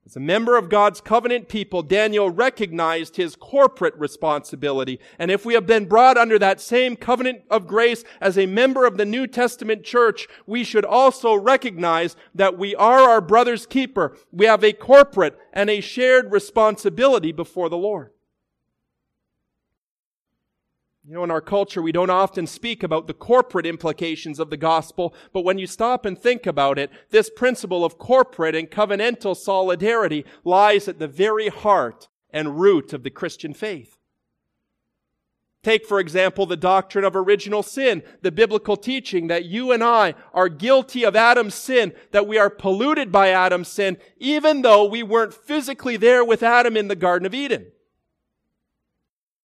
As 0.08 0.16
a 0.16 0.22
member 0.22 0.56
of 0.56 0.70
God's 0.70 1.02
covenant 1.02 1.50
people, 1.50 1.84
Daniel 1.84 2.30
recognized 2.30 3.18
his 3.18 3.36
corporate 3.36 3.94
responsibility. 3.98 5.02
And 5.20 5.30
if 5.30 5.46
we 5.46 5.54
have 5.54 5.68
been 5.68 5.84
brought 5.84 6.18
under 6.18 6.40
that 6.40 6.62
same 6.62 6.96
covenant 6.96 7.42
of 7.50 7.68
grace 7.68 8.06
as 8.22 8.38
a 8.38 8.46
member 8.46 8.86
of 8.86 8.96
the 8.96 9.04
New 9.04 9.28
Testament 9.28 9.84
church, 9.84 10.30
we 10.46 10.64
should 10.64 10.86
also 10.86 11.36
recognize 11.36 12.16
that 12.34 12.58
we 12.58 12.74
are 12.74 13.02
our 13.02 13.20
brother's 13.20 13.66
keeper. 13.66 14.16
We 14.32 14.46
have 14.46 14.64
a 14.64 14.72
corporate 14.72 15.38
and 15.52 15.70
a 15.70 15.82
shared 15.82 16.32
responsibility 16.32 17.34
before 17.34 17.68
the 17.68 17.76
Lord. 17.76 18.12
You 21.08 21.14
know, 21.14 21.24
in 21.24 21.32
our 21.32 21.40
culture, 21.40 21.82
we 21.82 21.94
don't 21.94 22.10
often 22.10 22.46
speak 22.48 22.84
about 22.84 23.08
the 23.08 23.14
corporate 23.14 23.66
implications 23.66 24.42
of 24.42 24.50
the 24.50 24.58
gospel, 24.58 25.16
but 25.32 25.46
when 25.46 25.58
you 25.58 25.66
stop 25.66 26.06
and 26.06 26.20
think 26.20 26.46
about 26.46 26.78
it, 26.78 26.92
this 27.12 27.30
principle 27.30 27.86
of 27.86 27.98
corporate 27.98 28.56
and 28.56 28.70
covenantal 28.70 29.34
solidarity 29.34 30.26
lies 30.44 30.90
at 30.90 31.00
the 31.00 31.08
very 31.08 31.48
heart 31.48 32.10
and 32.30 32.60
root 32.60 32.92
of 32.92 33.04
the 33.04 33.10
Christian 33.10 33.54
faith. 33.54 33.98
Take, 35.64 35.86
for 35.86 36.02
example, 36.02 36.46
the 36.46 36.58
doctrine 36.58 37.06
of 37.06 37.16
original 37.16 37.64
sin, 37.64 38.04
the 38.22 38.32
biblical 38.32 38.76
teaching 38.76 39.28
that 39.28 39.46
you 39.46 39.72
and 39.72 39.86
I 39.86 40.14
are 40.34 40.50
guilty 40.50 41.06
of 41.06 41.16
Adam's 41.16 41.56
sin, 41.56 41.94
that 42.12 42.28
we 42.28 42.38
are 42.38 42.50
polluted 42.50 43.14
by 43.14 43.30
Adam's 43.30 43.70
sin, 43.70 43.96
even 44.18 44.62
though 44.62 44.84
we 44.84 45.04
weren't 45.04 45.34
physically 45.34 45.96
there 45.96 46.26
with 46.26 46.44
Adam 46.44 46.76
in 46.76 46.90
the 46.90 46.98
Garden 46.98 47.26
of 47.26 47.34
Eden. 47.34 47.68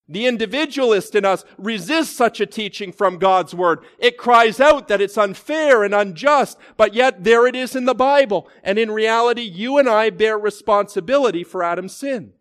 The 0.06 0.26
individualist 0.26 1.14
in 1.14 1.24
us 1.24 1.44
resists 1.56 2.14
such 2.14 2.38
a 2.38 2.46
teaching 2.46 2.92
from 2.92 3.18
God's 3.18 3.54
Word. 3.54 3.78
It 3.98 4.18
cries 4.18 4.60
out 4.60 4.88
that 4.88 5.00
it's 5.00 5.16
unfair 5.16 5.82
and 5.82 5.94
unjust, 5.94 6.58
but 6.76 6.92
yet 6.92 7.24
there 7.24 7.46
it 7.46 7.56
is 7.56 7.74
in 7.74 7.86
the 7.86 7.94
Bible. 7.94 8.48
And 8.62 8.78
in 8.78 8.90
reality, 8.90 9.42
you 9.42 9.78
and 9.78 9.88
I 9.88 10.10
bear 10.10 10.38
responsibility 10.38 11.42
for 11.42 11.62
Adam's 11.62 11.94
sin. 11.94 12.34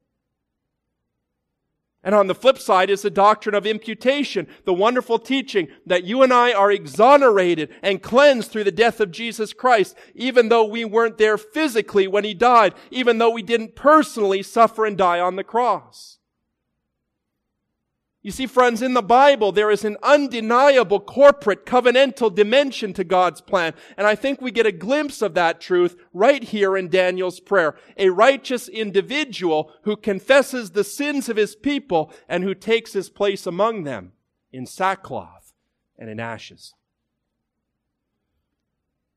And 2.03 2.13
on 2.13 2.27
the 2.27 2.35
flip 2.35 2.59
side 2.59 2.89
is 2.89 3.03
the 3.03 3.09
doctrine 3.09 3.55
of 3.55 3.65
imputation, 3.65 4.47
the 4.65 4.73
wonderful 4.73 5.17
teaching 5.17 5.69
that 5.85 6.03
you 6.03 6.21
and 6.21 6.33
I 6.33 6.51
are 6.51 6.69
exonerated 6.69 7.69
and 7.81 8.03
cleansed 8.03 8.51
through 8.51 8.65
the 8.65 8.73
death 8.73 8.99
of 8.99 9.09
Jesus 9.09 9.53
Christ, 9.53 9.95
even 10.13 10.49
though 10.49 10.65
we 10.65 10.83
weren't 10.83 11.17
there 11.17 11.37
physically 11.37 12.07
when 12.07 12.25
He 12.25 12.33
died, 12.33 12.73
even 12.91 13.19
though 13.19 13.29
we 13.29 13.41
didn't 13.41 13.77
personally 13.77 14.43
suffer 14.43 14.85
and 14.85 14.97
die 14.97 15.21
on 15.21 15.37
the 15.37 15.45
cross. 15.45 16.17
You 18.25 18.31
see, 18.31 18.47
friends, 18.47 18.81
in 18.81 18.93
the 18.93 19.01
Bible, 19.01 19.51
there 19.51 19.69
is 19.69 19.83
an 19.83 19.97
undeniable 20.01 21.01
corporate 21.01 21.65
covenantal 21.65 22.33
dimension 22.33 22.93
to 22.93 23.03
God's 23.03 23.41
plan. 23.41 23.73
And 23.97 24.07
I 24.07 24.15
think 24.15 24.41
we 24.41 24.49
get 24.49 24.65
a 24.65 24.71
glimpse 24.71 25.21
of 25.21 25.33
that 25.33 25.59
truth 25.59 25.97
right 26.13 26.41
here 26.41 26.77
in 26.77 26.87
Daniel's 26.87 27.41
prayer. 27.41 27.75
A 27.97 28.09
righteous 28.09 28.69
individual 28.69 29.73
who 29.83 29.97
confesses 29.97 30.71
the 30.71 30.85
sins 30.85 31.27
of 31.27 31.35
his 31.35 31.53
people 31.53 32.13
and 32.29 32.45
who 32.45 32.55
takes 32.55 32.93
his 32.93 33.09
place 33.09 33.45
among 33.45 33.83
them 33.83 34.13
in 34.53 34.65
sackcloth 34.65 35.53
and 35.99 36.09
in 36.09 36.21
ashes. 36.21 36.73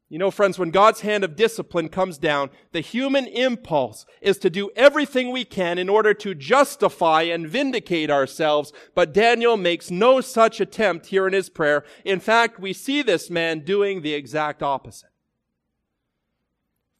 You 0.09 0.21
know, 0.21 0.31
friends, 0.31 0.57
when 0.57 0.71
God's 0.71 1.01
hand 1.01 1.25
of 1.25 1.35
discipline 1.35 1.89
comes 1.89 2.17
down, 2.17 2.51
the 2.71 2.81
human 2.81 3.27
impulse 3.27 4.07
is 4.21 4.39
to 4.39 4.51
do 4.51 4.71
everything 4.77 5.33
we 5.33 5.45
can 5.45 5.79
in 5.79 5.89
order 5.89 6.15
to 6.15 6.33
justify 6.33 7.23
and 7.23 7.49
vindicate 7.49 8.09
ourselves. 8.09 8.73
But 8.95 9.13
Daniel 9.13 9.57
makes 9.57 9.91
no 9.91 10.21
such 10.21 10.61
attempt 10.61 11.07
here 11.07 11.27
in 11.27 11.33
his 11.33 11.49
prayer. 11.49 11.85
In 12.05 12.21
fact, 12.21 12.61
we 12.61 12.73
see 12.73 13.03
this 13.03 13.31
man 13.31 13.61
doing 13.61 14.03
the 14.03 14.15
exact 14.15 14.63
opposite. 14.63 15.11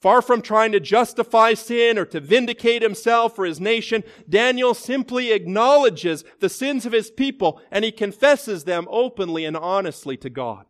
Far 0.01 0.21
from 0.21 0.43
trying 0.43 0.73
to 0.73 0.81
justify 0.81 1.55
sin 1.55 1.99
or 1.99 2.05
to 2.07 2.19
vindicate 2.21 2.83
himself 2.83 3.39
or 3.39 3.45
his 3.45 3.61
nation, 3.61 4.03
Daniel 4.29 4.75
simply 4.75 5.31
acknowledges 5.31 6.25
the 6.41 6.49
sins 6.49 6.85
of 6.85 6.93
his 6.93 7.11
people 7.13 7.61
and 7.71 7.85
he 7.85 7.93
confesses 7.93 8.65
them 8.65 8.89
openly 8.91 9.45
and 9.45 9.57
honestly 9.57 10.17
to 10.17 10.29
God. 10.29 10.67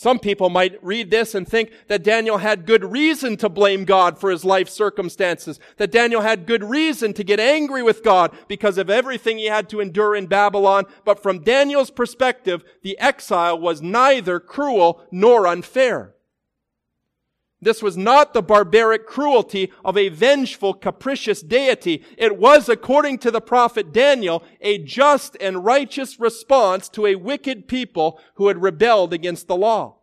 Some 0.00 0.18
people 0.18 0.48
might 0.48 0.82
read 0.82 1.10
this 1.10 1.34
and 1.34 1.46
think 1.46 1.72
that 1.88 2.02
Daniel 2.02 2.38
had 2.38 2.64
good 2.64 2.90
reason 2.90 3.36
to 3.36 3.50
blame 3.50 3.84
God 3.84 4.18
for 4.18 4.30
his 4.30 4.46
life 4.46 4.70
circumstances, 4.70 5.60
that 5.76 5.92
Daniel 5.92 6.22
had 6.22 6.46
good 6.46 6.64
reason 6.64 7.12
to 7.12 7.22
get 7.22 7.38
angry 7.38 7.82
with 7.82 8.02
God 8.02 8.34
because 8.48 8.78
of 8.78 8.88
everything 8.88 9.36
he 9.36 9.44
had 9.44 9.68
to 9.68 9.78
endure 9.78 10.16
in 10.16 10.24
Babylon. 10.26 10.86
But 11.04 11.22
from 11.22 11.42
Daniel's 11.42 11.90
perspective, 11.90 12.64
the 12.80 12.98
exile 12.98 13.60
was 13.60 13.82
neither 13.82 14.40
cruel 14.40 15.02
nor 15.12 15.46
unfair. 15.46 16.14
This 17.62 17.82
was 17.82 17.96
not 17.96 18.32
the 18.32 18.42
barbaric 18.42 19.06
cruelty 19.06 19.70
of 19.84 19.96
a 19.96 20.08
vengeful, 20.08 20.72
capricious 20.72 21.42
deity. 21.42 22.02
It 22.16 22.38
was, 22.38 22.70
according 22.70 23.18
to 23.18 23.30
the 23.30 23.42
prophet 23.42 23.92
Daniel, 23.92 24.42
a 24.62 24.78
just 24.78 25.36
and 25.40 25.62
righteous 25.64 26.18
response 26.18 26.88
to 26.90 27.06
a 27.06 27.16
wicked 27.16 27.68
people 27.68 28.18
who 28.34 28.48
had 28.48 28.62
rebelled 28.62 29.12
against 29.12 29.46
the 29.46 29.56
law. 29.56 29.96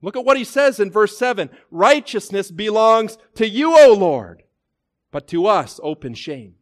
Look 0.00 0.16
at 0.16 0.24
what 0.24 0.36
he 0.36 0.44
says 0.44 0.78
in 0.78 0.90
verse 0.90 1.16
7. 1.16 1.50
Righteousness 1.70 2.50
belongs 2.50 3.18
to 3.34 3.48
you, 3.48 3.76
O 3.76 3.92
Lord, 3.92 4.44
but 5.10 5.26
to 5.28 5.46
us 5.46 5.80
open 5.82 6.14
shame. 6.14 6.56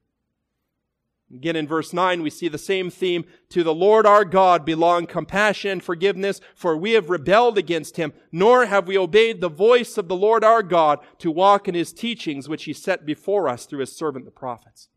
Again, 1.32 1.54
in 1.54 1.68
verse 1.68 1.92
9, 1.92 2.22
we 2.22 2.30
see 2.30 2.48
the 2.48 2.58
same 2.58 2.90
theme. 2.90 3.24
To 3.50 3.62
the 3.62 3.74
Lord 3.74 4.04
our 4.04 4.24
God 4.24 4.64
belong 4.64 5.06
compassion 5.06 5.70
and 5.70 5.82
forgiveness, 5.82 6.40
for 6.56 6.76
we 6.76 6.92
have 6.92 7.08
rebelled 7.08 7.56
against 7.56 7.96
him, 7.96 8.12
nor 8.32 8.66
have 8.66 8.88
we 8.88 8.98
obeyed 8.98 9.40
the 9.40 9.48
voice 9.48 9.96
of 9.96 10.08
the 10.08 10.16
Lord 10.16 10.42
our 10.42 10.62
God 10.62 10.98
to 11.18 11.30
walk 11.30 11.68
in 11.68 11.74
his 11.74 11.92
teachings, 11.92 12.48
which 12.48 12.64
he 12.64 12.72
set 12.72 13.06
before 13.06 13.48
us 13.48 13.64
through 13.64 13.80
his 13.80 13.96
servant 13.96 14.24
the 14.24 14.32
prophets. 14.32 14.88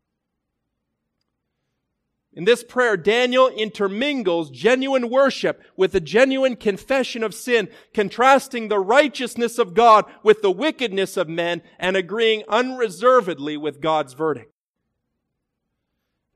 In 2.36 2.46
this 2.46 2.64
prayer, 2.64 2.96
Daniel 2.96 3.46
intermingles 3.46 4.50
genuine 4.50 5.08
worship 5.08 5.62
with 5.76 5.94
a 5.94 6.00
genuine 6.00 6.56
confession 6.56 7.22
of 7.22 7.32
sin, 7.32 7.68
contrasting 7.92 8.66
the 8.66 8.80
righteousness 8.80 9.56
of 9.56 9.72
God 9.72 10.04
with 10.24 10.42
the 10.42 10.50
wickedness 10.50 11.16
of 11.16 11.28
men 11.28 11.62
and 11.78 11.96
agreeing 11.96 12.42
unreservedly 12.48 13.56
with 13.56 13.80
God's 13.80 14.14
verdict. 14.14 14.53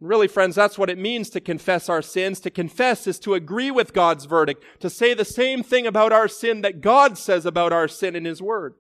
Really, 0.01 0.29
friends, 0.29 0.55
that's 0.55 0.79
what 0.79 0.91
it 0.91 0.99
means 0.99 1.29
to 1.31 1.41
confess 1.41 1.89
our 1.89 2.03
sins. 2.03 2.39
To 2.41 2.51
confess 2.51 3.07
is 3.07 3.19
to 3.21 3.35
agree 3.35 3.71
with 3.71 3.93
God's 3.93 4.27
verdict, 4.27 4.65
to 4.81 4.89
say 4.89 5.13
the 5.13 5.25
same 5.25 5.63
thing 5.65 5.87
about 5.87 6.13
our 6.13 6.29
sin 6.29 6.61
that 6.61 6.81
God 6.81 7.19
says 7.19 7.45
about 7.45 7.73
our 7.73 7.89
sin 7.89 8.15
in 8.15 8.25
His 8.25 8.41
Word. 8.41 8.75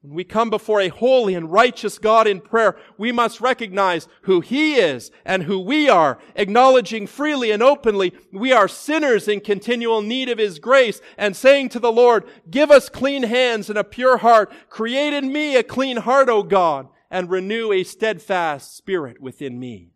When 0.00 0.14
we 0.14 0.24
come 0.24 0.48
before 0.48 0.80
a 0.80 0.88
holy 0.88 1.34
and 1.34 1.52
righteous 1.52 1.98
God 1.98 2.26
in 2.26 2.40
prayer, 2.40 2.76
we 2.96 3.12
must 3.12 3.40
recognize 3.40 4.08
who 4.22 4.40
He 4.40 4.76
is 4.76 5.10
and 5.26 5.42
who 5.42 5.58
we 5.58 5.90
are, 5.90 6.18
acknowledging 6.34 7.06
freely 7.06 7.50
and 7.50 7.62
openly 7.62 8.14
we 8.32 8.50
are 8.50 8.68
sinners 8.68 9.28
in 9.28 9.40
continual 9.40 10.00
need 10.00 10.30
of 10.30 10.38
His 10.38 10.58
grace 10.58 11.02
and 11.18 11.36
saying 11.36 11.70
to 11.70 11.80
the 11.80 11.92
Lord, 11.92 12.24
give 12.50 12.70
us 12.70 12.88
clean 12.88 13.24
hands 13.24 13.68
and 13.68 13.78
a 13.78 13.84
pure 13.84 14.18
heart. 14.18 14.50
Create 14.70 15.12
in 15.12 15.32
me 15.32 15.56
a 15.56 15.62
clean 15.62 15.98
heart, 15.98 16.30
O 16.30 16.42
God 16.42 16.88
and 17.10 17.30
renew 17.30 17.72
a 17.72 17.84
steadfast 17.84 18.76
spirit 18.76 19.20
within 19.20 19.58
me. 19.58 19.92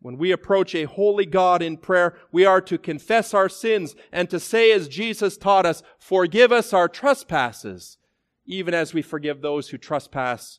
When 0.00 0.18
we 0.18 0.32
approach 0.32 0.74
a 0.74 0.84
holy 0.84 1.24
God 1.24 1.62
in 1.62 1.78
prayer, 1.78 2.14
we 2.30 2.44
are 2.44 2.60
to 2.60 2.76
confess 2.76 3.32
our 3.32 3.48
sins 3.48 3.96
and 4.12 4.28
to 4.28 4.38
say 4.38 4.70
as 4.70 4.86
Jesus 4.86 5.38
taught 5.38 5.64
us, 5.64 5.82
forgive 5.98 6.52
us 6.52 6.74
our 6.74 6.88
trespasses, 6.88 7.96
even 8.44 8.74
as 8.74 8.92
we 8.92 9.00
forgive 9.00 9.40
those 9.40 9.70
who 9.70 9.78
trespass 9.78 10.58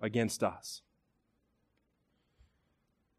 against 0.00 0.44
us. 0.44 0.82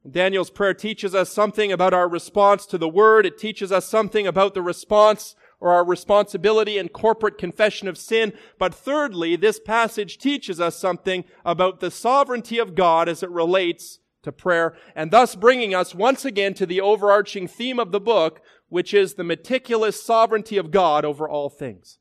Daniel's 0.10 0.52
prayer 0.52 0.74
teaches 0.74 1.16
us 1.16 1.32
something 1.32 1.72
about 1.72 1.94
our 1.94 2.08
response 2.08 2.66
to 2.68 2.78
the 2.78 2.88
word. 2.88 3.26
It 3.26 3.38
teaches 3.38 3.72
us 3.72 3.86
something 3.86 4.28
about 4.28 4.54
the 4.54 4.62
response 4.62 5.36
or 5.60 5.72
our 5.72 5.86
responsibility 5.86 6.78
in 6.78 6.90
corporate 6.90 7.38
confession 7.38 7.88
of 7.88 7.98
sin. 7.98 8.34
But 8.60 8.74
thirdly, 8.74 9.36
this 9.36 9.60
passage 9.60 10.18
teaches 10.18 10.60
us 10.60 10.78
something 10.78 11.26
about 11.44 11.80
the 11.80 11.92
sovereignty 11.92 12.58
of 12.60 12.76
God 12.76 13.10
as 13.10 13.24
it 13.24 13.30
relates 13.30 14.00
to 14.24 14.32
prayer, 14.32 14.76
and 14.96 15.12
thus 15.12 15.36
bringing 15.36 15.74
us 15.74 15.96
once 15.96 16.26
again 16.26 16.54
to 16.56 16.66
the 16.66 16.82
overarching 16.82 17.48
theme 17.48 17.80
of 17.80 17.92
the 17.92 18.00
book, 18.00 18.42
which 18.70 18.94
is 18.94 19.14
the 19.14 19.24
meticulous 19.24 20.04
sovereignty 20.04 20.58
of 20.58 20.72
God 20.72 21.06
over 21.06 21.30
all 21.30 21.50
things. 21.50 22.00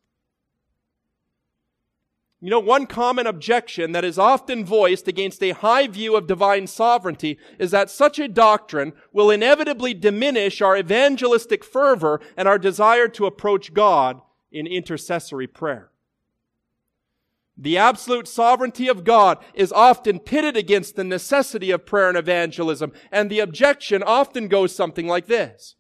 You 2.45 2.51
know, 2.51 2.61
one 2.61 2.85
common 2.87 3.27
objection 3.27 3.93
that 3.93 4.05
is 4.05 4.19
often 4.19 4.67
voiced 4.67 5.09
against 5.09 5.43
a 5.43 5.53
high 5.53 5.87
view 5.87 6.15
of 6.15 6.27
divine 6.27 6.67
sovereignty 6.67 7.39
is 7.59 7.71
that 7.71 7.89
such 7.89 8.19
a 8.19 8.29
doctrine 8.29 8.93
will 9.15 9.31
inevitably 9.31 9.95
diminish 9.95 10.61
our 10.61 10.77
evangelistic 10.77 11.65
fervor 11.65 12.21
and 12.37 12.47
our 12.47 12.59
desire 12.59 13.09
to 13.09 13.25
approach 13.25 13.73
God 13.73 14.21
in 14.53 14.67
intercessory 14.67 15.47
prayer. 15.47 15.91
The 17.57 17.79
absolute 17.79 18.29
sovereignty 18.29 18.89
of 18.89 19.05
God 19.05 19.39
is 19.55 19.73
often 19.73 20.19
pitted 20.19 20.55
against 20.55 20.97
the 20.97 21.05
necessity 21.05 21.71
of 21.71 21.87
prayer 21.87 22.11
and 22.11 22.19
evangelism, 22.19 22.93
and 23.11 23.31
the 23.31 23.41
objection 23.41 24.03
often 24.03 24.49
goes 24.49 24.77
something 24.77 25.07
like 25.07 25.29
this. 25.29 25.77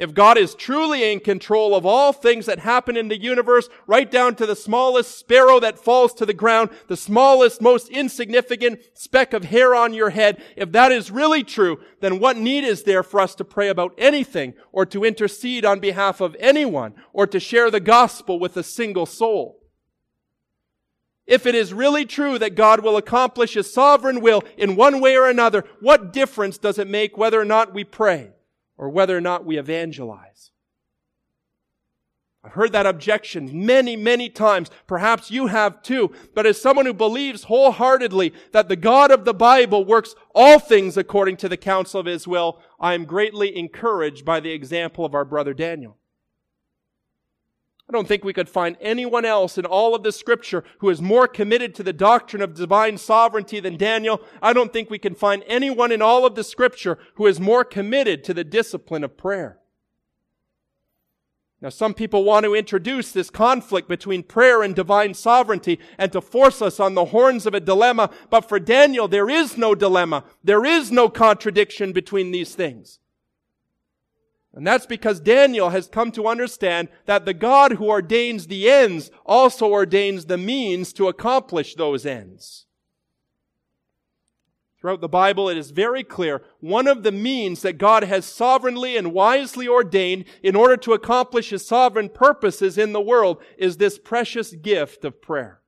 If 0.00 0.14
God 0.14 0.38
is 0.38 0.54
truly 0.54 1.12
in 1.12 1.20
control 1.20 1.74
of 1.74 1.84
all 1.84 2.14
things 2.14 2.46
that 2.46 2.60
happen 2.60 2.96
in 2.96 3.08
the 3.08 3.20
universe, 3.20 3.68
right 3.86 4.10
down 4.10 4.34
to 4.36 4.46
the 4.46 4.56
smallest 4.56 5.18
sparrow 5.18 5.60
that 5.60 5.78
falls 5.78 6.14
to 6.14 6.24
the 6.24 6.32
ground, 6.32 6.70
the 6.88 6.96
smallest, 6.96 7.60
most 7.60 7.90
insignificant 7.90 8.80
speck 8.94 9.34
of 9.34 9.44
hair 9.44 9.74
on 9.74 9.92
your 9.92 10.08
head, 10.08 10.42
if 10.56 10.72
that 10.72 10.90
is 10.90 11.10
really 11.10 11.44
true, 11.44 11.80
then 12.00 12.18
what 12.18 12.38
need 12.38 12.64
is 12.64 12.84
there 12.84 13.02
for 13.02 13.20
us 13.20 13.34
to 13.34 13.44
pray 13.44 13.68
about 13.68 13.92
anything, 13.98 14.54
or 14.72 14.86
to 14.86 15.04
intercede 15.04 15.66
on 15.66 15.80
behalf 15.80 16.22
of 16.22 16.34
anyone, 16.40 16.94
or 17.12 17.26
to 17.26 17.38
share 17.38 17.70
the 17.70 17.78
gospel 17.78 18.38
with 18.40 18.56
a 18.56 18.62
single 18.62 19.04
soul? 19.04 19.60
If 21.26 21.44
it 21.44 21.54
is 21.54 21.74
really 21.74 22.06
true 22.06 22.38
that 22.38 22.54
God 22.54 22.80
will 22.80 22.96
accomplish 22.96 23.52
His 23.52 23.70
sovereign 23.70 24.22
will 24.22 24.42
in 24.56 24.76
one 24.76 24.98
way 24.98 25.14
or 25.18 25.28
another, 25.28 25.66
what 25.80 26.10
difference 26.10 26.56
does 26.56 26.78
it 26.78 26.88
make 26.88 27.18
whether 27.18 27.38
or 27.38 27.44
not 27.44 27.74
we 27.74 27.84
pray? 27.84 28.30
Or 28.80 28.88
whether 28.88 29.14
or 29.14 29.20
not 29.20 29.44
we 29.44 29.58
evangelize. 29.58 30.50
I've 32.42 32.52
heard 32.52 32.72
that 32.72 32.86
objection 32.86 33.66
many, 33.66 33.94
many 33.94 34.30
times. 34.30 34.70
Perhaps 34.86 35.30
you 35.30 35.48
have 35.48 35.82
too. 35.82 36.10
But 36.34 36.46
as 36.46 36.58
someone 36.58 36.86
who 36.86 36.94
believes 36.94 37.44
wholeheartedly 37.44 38.32
that 38.52 38.70
the 38.70 38.76
God 38.76 39.10
of 39.10 39.26
the 39.26 39.34
Bible 39.34 39.84
works 39.84 40.14
all 40.34 40.58
things 40.58 40.96
according 40.96 41.36
to 41.36 41.48
the 41.50 41.58
counsel 41.58 42.00
of 42.00 42.06
his 42.06 42.26
will, 42.26 42.58
I 42.80 42.94
am 42.94 43.04
greatly 43.04 43.54
encouraged 43.54 44.24
by 44.24 44.40
the 44.40 44.52
example 44.52 45.04
of 45.04 45.14
our 45.14 45.26
brother 45.26 45.52
Daniel. 45.52 45.98
I 47.90 47.92
don't 47.92 48.06
think 48.06 48.22
we 48.22 48.32
could 48.32 48.48
find 48.48 48.76
anyone 48.80 49.24
else 49.24 49.58
in 49.58 49.66
all 49.66 49.96
of 49.96 50.04
the 50.04 50.12
scripture 50.12 50.62
who 50.78 50.90
is 50.90 51.02
more 51.02 51.26
committed 51.26 51.74
to 51.74 51.82
the 51.82 51.92
doctrine 51.92 52.40
of 52.40 52.54
divine 52.54 52.96
sovereignty 52.98 53.58
than 53.58 53.76
Daniel. 53.76 54.20
I 54.40 54.52
don't 54.52 54.72
think 54.72 54.90
we 54.90 54.98
can 55.00 55.16
find 55.16 55.42
anyone 55.48 55.90
in 55.90 56.00
all 56.00 56.24
of 56.24 56.36
the 56.36 56.44
scripture 56.44 57.00
who 57.14 57.26
is 57.26 57.40
more 57.40 57.64
committed 57.64 58.22
to 58.22 58.32
the 58.32 58.44
discipline 58.44 59.02
of 59.02 59.16
prayer. 59.16 59.58
Now, 61.60 61.70
some 61.70 61.92
people 61.92 62.22
want 62.22 62.44
to 62.44 62.54
introduce 62.54 63.10
this 63.10 63.28
conflict 63.28 63.88
between 63.88 64.22
prayer 64.22 64.62
and 64.62 64.72
divine 64.72 65.12
sovereignty 65.12 65.80
and 65.98 66.12
to 66.12 66.20
force 66.20 66.62
us 66.62 66.78
on 66.78 66.94
the 66.94 67.06
horns 67.06 67.44
of 67.44 67.54
a 67.54 67.60
dilemma. 67.60 68.10
But 68.30 68.48
for 68.48 68.60
Daniel, 68.60 69.08
there 69.08 69.28
is 69.28 69.56
no 69.56 69.74
dilemma. 69.74 70.22
There 70.44 70.64
is 70.64 70.92
no 70.92 71.08
contradiction 71.08 71.90
between 71.90 72.30
these 72.30 72.54
things. 72.54 73.00
And 74.52 74.66
that's 74.66 74.86
because 74.86 75.20
Daniel 75.20 75.70
has 75.70 75.86
come 75.86 76.10
to 76.12 76.26
understand 76.26 76.88
that 77.06 77.24
the 77.24 77.34
God 77.34 77.72
who 77.72 77.88
ordains 77.88 78.48
the 78.48 78.68
ends 78.68 79.10
also 79.24 79.68
ordains 79.68 80.26
the 80.26 80.38
means 80.38 80.92
to 80.94 81.08
accomplish 81.08 81.74
those 81.74 82.04
ends. 82.04 82.66
Throughout 84.80 85.02
the 85.02 85.08
Bible, 85.08 85.48
it 85.50 85.58
is 85.58 85.72
very 85.72 86.02
clear 86.02 86.42
one 86.60 86.88
of 86.88 87.02
the 87.02 87.12
means 87.12 87.60
that 87.62 87.76
God 87.76 88.02
has 88.04 88.24
sovereignly 88.24 88.96
and 88.96 89.12
wisely 89.12 89.68
ordained 89.68 90.24
in 90.42 90.56
order 90.56 90.76
to 90.78 90.94
accomplish 90.94 91.50
his 91.50 91.66
sovereign 91.66 92.08
purposes 92.08 92.78
in 92.78 92.92
the 92.92 93.00
world 93.00 93.42
is 93.58 93.76
this 93.76 93.98
precious 93.98 94.52
gift 94.52 95.04
of 95.04 95.20
prayer. 95.20 95.60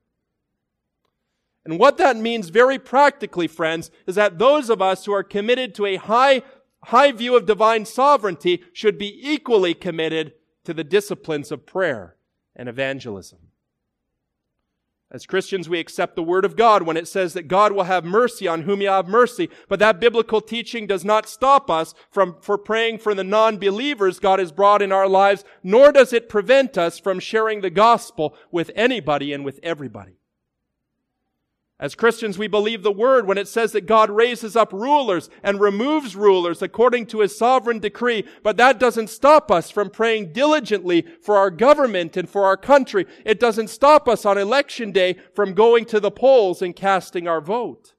And 1.65 1.79
what 1.79 1.99
that 1.99 2.17
means 2.17 2.49
very 2.49 2.79
practically, 2.79 3.47
friends, 3.47 3.91
is 4.07 4.15
that 4.17 4.39
those 4.39 4.71
of 4.71 4.83
us 4.83 5.05
who 5.05 5.13
are 5.13 5.23
committed 5.23 5.75
to 5.75 5.87
a 5.87 5.97
high 5.97 6.43
high 6.85 7.13
view 7.13 7.37
of 7.37 7.47
divine 7.47 7.85
sovereignty 7.85 8.63
should 8.73 8.99
be 8.99 9.19
equally 9.23 9.75
committed 9.75 10.35
to 10.65 10.75
the 10.75 10.85
disciplines 10.85 11.51
of 11.53 11.67
prayer 11.67 12.17
and 12.55 12.69
evangelism. 12.69 13.39
As 15.11 15.27
Christians, 15.27 15.69
we 15.69 15.79
accept 15.79 16.17
the 16.17 16.23
Word 16.23 16.47
of 16.47 16.57
God 16.57 16.85
when 16.85 16.97
it 16.97 17.07
says 17.07 17.35
that 17.35 17.47
God 17.47 17.73
will 17.73 17.85
have 17.85 18.03
mercy 18.03 18.49
on 18.49 18.63
whom 18.63 18.81
He 18.81 18.87
have 18.87 19.07
mercy. 19.07 19.51
But 19.69 19.79
that 19.81 20.01
biblical 20.01 20.41
teaching 20.41 20.87
does 20.87 21.05
not 21.05 21.29
stop 21.29 21.71
us 21.71 21.93
from, 22.11 22.37
for 22.41 22.57
praying 22.57 22.99
for 22.99 23.15
the 23.15 23.23
non-believers 23.23 24.19
God 24.19 24.39
has 24.39 24.53
brought 24.53 24.81
in 24.81 24.91
our 24.91 25.07
lives, 25.07 25.45
nor 25.63 25.93
does 25.93 26.15
it 26.15 26.31
prevent 26.31 26.79
us 26.79 26.99
from 26.99 27.21
sharing 27.21 27.61
the 27.61 27.69
gospel 27.69 28.35
with 28.51 28.71
anybody 28.75 29.35
and 29.35 29.45
with 29.45 29.61
everybody. 29.63 30.17
As 31.83 31.97
Christians, 31.97 32.39
we 32.39 32.47
believe 32.47 32.85
the 32.85 32.93
word 32.93 33.27
when 33.27 33.37
it 33.37 33.49
says 33.49 33.73
that 33.73 33.87
God 33.87 34.09
raises 34.09 34.55
up 34.55 34.73
rulers 34.73 35.29
and 35.43 35.61
removes 35.61 36.15
rulers 36.15 36.63
according 36.63 37.07
to 37.07 37.19
his 37.23 37.37
sovereign 37.37 37.81
decree. 37.81 38.25
But 38.45 38.57
that 38.59 38.79
doesn't 38.79 39.11
stop 39.11 39.51
us 39.51 39.69
from 39.69 39.91
praying 39.91 40.33
diligently 40.33 41.05
for 41.21 41.37
our 41.37 41.51
government 41.51 42.17
and 42.17 42.31
for 42.31 42.45
our 42.45 42.57
country. 42.57 43.05
It 43.25 43.41
doesn't 43.41 43.67
stop 43.67 44.07
us 44.07 44.25
on 44.25 44.39
election 44.39 44.93
day 44.93 45.17
from 45.35 45.55
going 45.55 45.85
to 45.87 45.99
the 45.99 46.13
polls 46.13 46.63
and 46.63 46.77
casting 46.77 47.27
our 47.27 47.41
vote. 47.41 47.95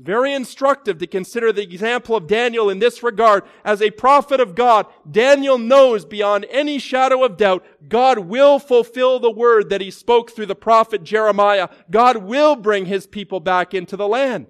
Very 0.00 0.32
instructive 0.32 0.98
to 0.98 1.08
consider 1.08 1.52
the 1.52 1.62
example 1.62 2.14
of 2.14 2.28
Daniel 2.28 2.70
in 2.70 2.78
this 2.78 3.02
regard. 3.02 3.42
As 3.64 3.82
a 3.82 3.90
prophet 3.90 4.38
of 4.38 4.54
God, 4.54 4.86
Daniel 5.10 5.58
knows 5.58 6.04
beyond 6.04 6.46
any 6.50 6.78
shadow 6.78 7.24
of 7.24 7.36
doubt, 7.36 7.66
God 7.88 8.20
will 8.20 8.60
fulfill 8.60 9.18
the 9.18 9.30
word 9.30 9.70
that 9.70 9.80
he 9.80 9.90
spoke 9.90 10.30
through 10.30 10.46
the 10.46 10.54
prophet 10.54 11.02
Jeremiah. 11.02 11.68
God 11.90 12.18
will 12.18 12.54
bring 12.54 12.86
his 12.86 13.08
people 13.08 13.40
back 13.40 13.74
into 13.74 13.96
the 13.96 14.06
land. 14.06 14.46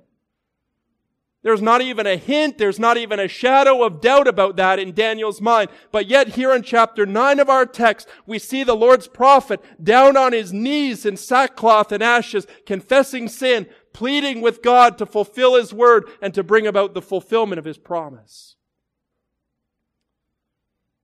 There's 1.42 1.62
not 1.62 1.80
even 1.80 2.06
a 2.06 2.16
hint, 2.16 2.58
there's 2.58 2.80
not 2.80 2.96
even 2.96 3.20
a 3.20 3.28
shadow 3.28 3.84
of 3.84 4.00
doubt 4.00 4.26
about 4.26 4.56
that 4.56 4.80
in 4.80 4.92
Daniel's 4.92 5.40
mind. 5.40 5.70
But 5.92 6.06
yet 6.06 6.30
here 6.30 6.52
in 6.52 6.62
chapter 6.62 7.06
9 7.06 7.38
of 7.38 7.48
our 7.48 7.64
text, 7.64 8.08
we 8.26 8.40
see 8.40 8.64
the 8.64 8.74
Lord's 8.74 9.06
prophet 9.06 9.62
down 9.82 10.16
on 10.16 10.32
his 10.32 10.52
knees 10.52 11.06
in 11.06 11.16
sackcloth 11.16 11.92
and 11.92 12.02
ashes, 12.02 12.46
confessing 12.66 13.28
sin, 13.28 13.66
pleading 13.98 14.40
with 14.40 14.62
God 14.62 14.96
to 14.96 15.04
fulfill 15.04 15.56
His 15.56 15.74
word 15.74 16.04
and 16.22 16.32
to 16.32 16.44
bring 16.44 16.68
about 16.68 16.94
the 16.94 17.02
fulfillment 17.02 17.58
of 17.58 17.64
His 17.64 17.78
promise. 17.78 18.54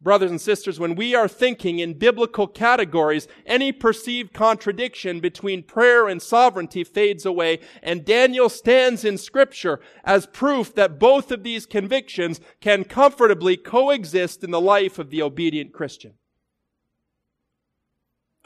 Brothers 0.01 0.31
and 0.31 0.41
sisters, 0.41 0.79
when 0.79 0.95
we 0.95 1.13
are 1.13 1.27
thinking 1.27 1.81
in 1.81 1.99
biblical 1.99 2.47
categories, 2.47 3.27
any 3.47 3.73
perceived 3.73 4.33
contradiction 4.33 5.19
between 5.19 5.65
prayer 5.65 6.07
and 6.07 6.23
sovereignty 6.23 6.85
fades 6.85 7.27
away, 7.27 7.59
and 7.83 8.05
Daniel 8.05 8.49
stands 8.49 9.05
in 9.05 9.19
scripture 9.19 9.81
as 10.05 10.27
proof 10.27 10.73
that 10.77 11.01
both 11.01 11.33
of 11.33 11.43
these 11.43 11.67
convictions 11.67 12.41
can 12.61 12.85
comfortably 12.85 13.57
coexist 13.57 14.45
in 14.45 14.53
the 14.53 14.61
life 14.61 15.01
of 15.01 15.11
the 15.11 15.21
obedient 15.21 15.73
Christian. 15.73 16.15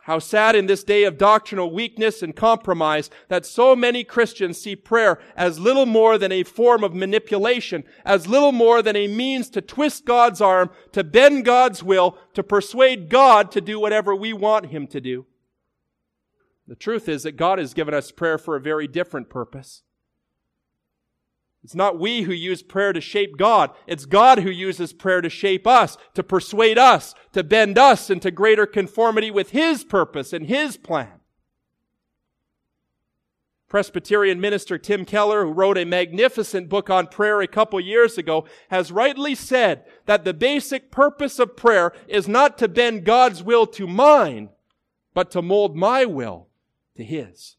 How 0.09 0.18
sad 0.18 0.57
in 0.57 0.64
this 0.64 0.85
day 0.85 1.05
of 1.05 1.18
doctrinal 1.18 1.71
weakness 1.71 2.23
and 2.23 2.35
compromise 2.35 3.11
that 3.29 3.44
so 3.44 3.77
many 3.77 4.05
Christians 4.05 4.59
see 4.59 4.75
prayer 4.75 5.18
as 5.37 5.59
little 5.59 5.85
more 5.85 6.16
than 6.16 6.33
a 6.33 6.44
form 6.44 6.83
of 6.83 6.94
manipulation, 6.94 7.85
as 8.07 8.27
little 8.27 8.51
more 8.51 8.81
than 8.81 8.97
a 8.97 9.07
means 9.07 9.51
to 9.51 9.61
twist 9.61 10.07
God's 10.07 10.40
arm, 10.40 10.71
to 10.92 11.05
bend 11.05 11.44
God's 11.44 11.83
will, 11.83 12.16
to 12.33 12.42
persuade 12.42 13.11
God 13.11 13.53
to 13.53 13.61
do 13.61 13.79
whatever 13.79 14.16
we 14.16 14.33
want 14.33 14.71
Him 14.71 14.87
to 14.87 14.99
do. 14.99 15.27
The 16.66 16.75
truth 16.75 17.07
is 17.07 17.25
that 17.25 17.37
God 17.37 17.59
has 17.59 17.75
given 17.75 17.92
us 17.92 18.11
prayer 18.11 18.38
for 18.38 18.57
a 18.57 18.61
very 18.62 18.88
different 18.88 19.29
purpose. 19.29 19.83
It's 21.64 21.75
not 21.75 21.99
we 21.99 22.23
who 22.23 22.33
use 22.33 22.62
prayer 22.62 22.92
to 22.92 23.01
shape 23.01 23.37
God. 23.37 23.71
It's 23.87 24.07
God 24.07 24.38
who 24.38 24.51
uses 24.51 24.92
prayer 24.92 25.21
to 25.21 25.29
shape 25.29 25.66
us, 25.66 25.97
to 26.14 26.23
persuade 26.23 26.79
us, 26.79 27.14
to 27.33 27.42
bend 27.42 27.77
us 27.77 28.11
into 28.11 28.31
greater 28.31 28.64
conformity 28.64 29.31
with 29.31 29.51
His 29.51 29.85
purpose 29.85 30.33
and 30.33 30.47
His 30.47 30.77
plan. 30.77 31.18
Presbyterian 33.68 34.40
minister 34.40 34.79
Tim 34.79 35.05
Keller, 35.05 35.44
who 35.44 35.53
wrote 35.53 35.77
a 35.77 35.85
magnificent 35.85 36.71
book 36.71 36.88
on 36.88 37.07
prayer 37.07 37.42
a 37.42 37.47
couple 37.47 37.79
years 37.79 38.16
ago, 38.16 38.47
has 38.71 38.90
rightly 38.90 39.35
said 39.35 39.85
that 40.07 40.25
the 40.25 40.33
basic 40.33 40.90
purpose 40.90 41.38
of 41.38 41.55
prayer 41.55 41.92
is 42.07 42.27
not 42.27 42.57
to 42.59 42.68
bend 42.68 43.05
God's 43.05 43.42
will 43.42 43.66
to 43.66 43.87
mine, 43.87 44.49
but 45.12 45.31
to 45.33 45.42
mold 45.42 45.77
my 45.77 46.07
will 46.07 46.49
to 46.97 47.05
His. 47.05 47.58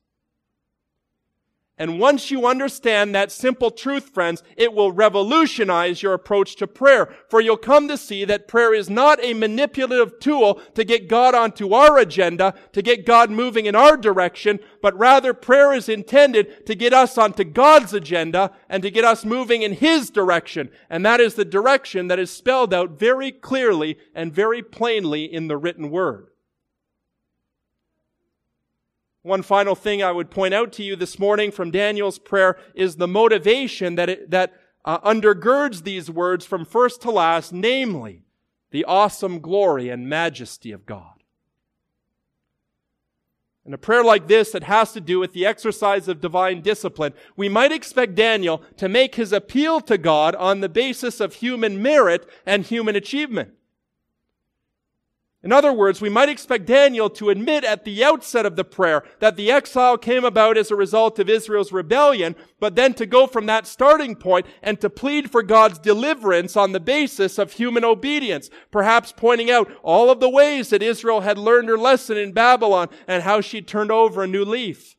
And 1.79 1.97
once 1.97 2.29
you 2.29 2.45
understand 2.45 3.15
that 3.15 3.31
simple 3.31 3.71
truth, 3.71 4.09
friends, 4.09 4.43
it 4.57 4.73
will 4.73 4.91
revolutionize 4.91 6.03
your 6.03 6.13
approach 6.13 6.57
to 6.57 6.67
prayer. 6.67 7.15
For 7.29 7.39
you'll 7.39 7.55
come 7.55 7.87
to 7.87 7.97
see 7.97 8.25
that 8.25 8.49
prayer 8.49 8.73
is 8.73 8.89
not 8.89 9.23
a 9.23 9.33
manipulative 9.33 10.19
tool 10.19 10.55
to 10.75 10.83
get 10.83 11.07
God 11.07 11.33
onto 11.33 11.73
our 11.73 11.97
agenda, 11.97 12.53
to 12.73 12.81
get 12.81 13.05
God 13.05 13.31
moving 13.31 13.65
in 13.65 13.75
our 13.75 13.95
direction, 13.95 14.59
but 14.81 14.97
rather 14.99 15.33
prayer 15.33 15.71
is 15.71 15.87
intended 15.87 16.65
to 16.65 16.75
get 16.75 16.91
us 16.91 17.17
onto 17.17 17.45
God's 17.45 17.93
agenda 17.93 18.51
and 18.67 18.83
to 18.83 18.91
get 18.91 19.05
us 19.05 19.23
moving 19.23 19.61
in 19.61 19.71
His 19.71 20.09
direction. 20.09 20.69
And 20.89 21.05
that 21.05 21.21
is 21.21 21.35
the 21.35 21.45
direction 21.45 22.09
that 22.09 22.19
is 22.19 22.29
spelled 22.29 22.73
out 22.73 22.99
very 22.99 23.31
clearly 23.31 23.97
and 24.13 24.33
very 24.33 24.61
plainly 24.61 25.23
in 25.23 25.47
the 25.47 25.55
written 25.55 25.89
word. 25.89 26.28
One 29.21 29.41
final 29.41 29.75
thing 29.75 30.01
I 30.01 30.11
would 30.11 30.31
point 30.31 30.53
out 30.53 30.71
to 30.73 30.83
you 30.83 30.95
this 30.95 31.19
morning 31.19 31.51
from 31.51 31.71
Daniel's 31.71 32.19
prayer 32.19 32.57
is 32.73 32.95
the 32.95 33.07
motivation 33.07 33.95
that, 33.95 34.09
it, 34.09 34.31
that 34.31 34.53
uh, 34.85 34.99
undergirds 34.99 35.83
these 35.83 36.09
words 36.09 36.45
from 36.45 36.63
first 36.63 37.01
to 37.01 37.11
last, 37.11 37.51
namely, 37.51 38.23
the 38.71 38.85
awesome 38.85 39.39
glory 39.39 39.89
and 39.89 40.07
majesty 40.07 40.71
of 40.71 40.85
God. 40.85 41.19
In 43.65 43.73
a 43.73 43.77
prayer 43.77 44.03
like 44.03 44.27
this 44.27 44.51
that 44.51 44.63
has 44.63 44.93
to 44.93 45.01
do 45.01 45.19
with 45.19 45.33
the 45.33 45.45
exercise 45.45 46.07
of 46.07 46.21
divine 46.21 46.61
discipline, 46.61 47.13
we 47.35 47.49
might 47.49 47.73
expect 47.73 48.15
Daniel 48.15 48.63
to 48.77 48.87
make 48.87 49.15
his 49.15 49.33
appeal 49.33 49.81
to 49.81 49.97
God 49.97 50.33
on 50.35 50.61
the 50.61 50.69
basis 50.69 51.19
of 51.19 51.35
human 51.35 51.81
merit 51.81 52.27
and 52.45 52.65
human 52.65 52.95
achievement. 52.95 53.51
In 55.41 55.53
other 55.53 55.71
words, 55.71 56.01
we 56.01 56.09
might 56.09 56.27
expect 56.27 56.65
Daniel 56.65 57.09
to 57.11 57.29
admit 57.29 57.63
at 57.63 57.85
the 57.85 58.03
outset 58.03 58.45
of 58.45 58.57
the 58.57 58.65
prayer 58.65 59.03
that 59.19 59.37
the 59.37 59.49
exile 59.49 59.97
came 59.97 60.25
about 60.25 60.57
as 60.57 60.69
a 60.69 60.75
result 60.75 61.17
of 61.17 61.29
Israel's 61.29 61.71
rebellion, 61.71 62.35
but 62.59 62.75
then 62.75 62.93
to 62.95 63.05
go 63.05 63.25
from 63.25 63.45
that 63.45 63.65
starting 63.65 64.17
point 64.17 64.45
and 64.61 64.81
to 64.81 64.89
plead 64.89 65.31
for 65.31 65.41
God's 65.41 65.79
deliverance 65.79 66.57
on 66.57 66.73
the 66.73 66.79
basis 66.81 67.37
of 67.37 67.53
human 67.53 67.85
obedience, 67.85 68.49
perhaps 68.69 69.13
pointing 69.15 69.49
out 69.49 69.71
all 69.81 70.09
of 70.11 70.19
the 70.19 70.29
ways 70.29 70.71
that 70.71 70.83
Israel 70.83 71.21
had 71.21 71.37
learned 71.37 71.69
her 71.69 71.77
lesson 71.77 72.17
in 72.17 72.33
Babylon 72.33 72.89
and 73.07 73.23
how 73.23 73.39
she 73.39 73.61
turned 73.61 73.91
over 73.91 74.23
a 74.23 74.27
new 74.27 74.43
leaf. 74.43 74.97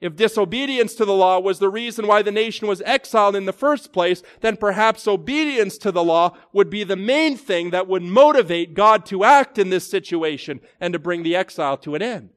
If 0.00 0.14
disobedience 0.14 0.94
to 0.96 1.06
the 1.06 1.14
law 1.14 1.40
was 1.40 1.58
the 1.58 1.70
reason 1.70 2.06
why 2.06 2.20
the 2.20 2.30
nation 2.30 2.68
was 2.68 2.82
exiled 2.82 3.34
in 3.34 3.46
the 3.46 3.52
first 3.52 3.92
place, 3.92 4.22
then 4.42 4.56
perhaps 4.56 5.08
obedience 5.08 5.78
to 5.78 5.90
the 5.90 6.04
law 6.04 6.36
would 6.52 6.68
be 6.68 6.84
the 6.84 6.96
main 6.96 7.36
thing 7.36 7.70
that 7.70 7.88
would 7.88 8.02
motivate 8.02 8.74
God 8.74 9.06
to 9.06 9.24
act 9.24 9.58
in 9.58 9.70
this 9.70 9.88
situation 9.88 10.60
and 10.80 10.92
to 10.92 10.98
bring 10.98 11.22
the 11.22 11.34
exile 11.34 11.78
to 11.78 11.94
an 11.94 12.02
end. 12.02 12.30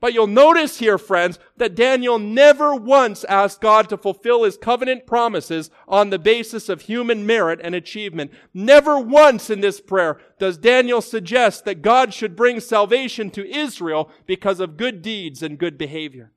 But 0.00 0.14
you'll 0.14 0.28
notice 0.28 0.78
here, 0.78 0.96
friends, 0.96 1.40
that 1.56 1.74
Daniel 1.74 2.20
never 2.20 2.72
once 2.74 3.24
asked 3.24 3.60
God 3.60 3.88
to 3.88 3.96
fulfill 3.96 4.44
his 4.44 4.56
covenant 4.56 5.06
promises 5.06 5.70
on 5.88 6.10
the 6.10 6.20
basis 6.20 6.68
of 6.68 6.82
human 6.82 7.26
merit 7.26 7.60
and 7.62 7.74
achievement. 7.74 8.30
Never 8.54 8.98
once 8.98 9.50
in 9.50 9.60
this 9.60 9.80
prayer 9.80 10.20
does 10.38 10.56
Daniel 10.56 11.00
suggest 11.00 11.64
that 11.64 11.82
God 11.82 12.14
should 12.14 12.36
bring 12.36 12.60
salvation 12.60 13.30
to 13.30 13.50
Israel 13.50 14.08
because 14.24 14.60
of 14.60 14.76
good 14.76 15.02
deeds 15.02 15.42
and 15.42 15.58
good 15.58 15.76
behavior. 15.76 16.30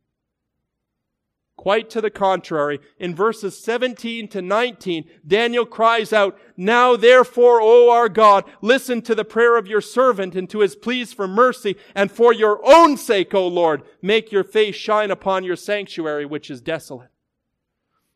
Quite 1.62 1.92
to 1.92 2.02
the 2.02 2.10
contrary, 2.10 2.80
in 2.98 3.14
verses 3.14 3.56
17 3.64 4.30
to 4.30 4.42
19, 4.42 5.08
Daniel 5.28 5.64
cries 5.64 6.12
out, 6.12 6.36
Now 6.58 6.96
therefore, 6.96 7.62
O 7.62 7.92
our 7.92 8.10
God, 8.10 8.46
listen 8.64 9.04
to 9.04 9.14
the 9.14 9.24
prayer 9.24 9.56
of 9.58 9.68
your 9.68 9.80
servant 9.80 10.34
and 10.34 10.50
to 10.50 10.62
his 10.62 10.76
pleas 10.76 11.14
for 11.14 11.28
mercy, 11.28 11.76
and 11.94 12.12
for 12.12 12.34
your 12.34 12.60
own 12.66 12.98
sake, 12.98 13.36
O 13.36 13.48
Lord, 13.48 13.84
make 14.02 14.32
your 14.32 14.44
face 14.44 14.76
shine 14.76 15.12
upon 15.12 15.44
your 15.44 15.56
sanctuary, 15.56 16.26
which 16.26 16.50
is 16.50 16.62
desolate. 16.62 17.12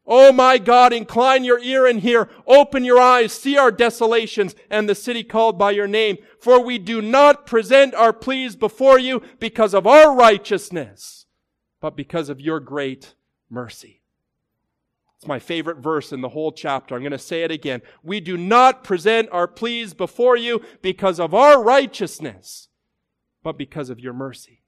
O 0.07 0.31
my 0.31 0.57
God, 0.57 0.91
incline 0.91 1.43
your 1.43 1.59
ear 1.59 1.85
and 1.85 1.99
hear, 1.99 2.27
open 2.47 2.83
your 2.83 2.99
eyes, 2.99 3.31
see 3.31 3.59
our 3.59 3.71
desolations 3.71 4.55
and 4.71 4.89
the 4.89 4.95
city 4.95 5.23
called 5.23 5.59
by 5.59 5.69
your 5.69 5.87
name, 5.87 6.17
for 6.39 6.63
we 6.63 6.79
do 6.79 6.99
not 6.99 7.45
present 7.45 7.93
our 7.93 8.11
pleas 8.11 8.55
before 8.55 8.97
you 8.97 9.21
because 9.39 9.75
of 9.75 9.85
our 9.85 10.15
righteousness, 10.15 11.27
but 11.79 11.95
because 11.95 12.29
of 12.29 12.41
your 12.41 12.59
great 12.59 13.13
mercy. 13.49 14.01
It's 15.17 15.27
my 15.27 15.39
favorite 15.39 15.77
verse 15.77 16.11
in 16.11 16.21
the 16.21 16.29
whole 16.29 16.51
chapter. 16.51 16.95
I'm 16.95 17.01
going 17.01 17.11
to 17.11 17.17
say 17.17 17.43
it 17.43 17.51
again. 17.51 17.81
We 18.03 18.19
do 18.19 18.37
not 18.37 18.83
present 18.83 19.29
our 19.31 19.47
pleas 19.47 19.93
before 19.93 20.35
you 20.35 20.61
because 20.81 21.19
of 21.19 21.33
our 21.33 21.63
righteousness, 21.63 22.67
but 23.41 23.57
because 23.57 23.89
of 23.89 23.99
your 23.99 24.13
mercy. 24.13 24.61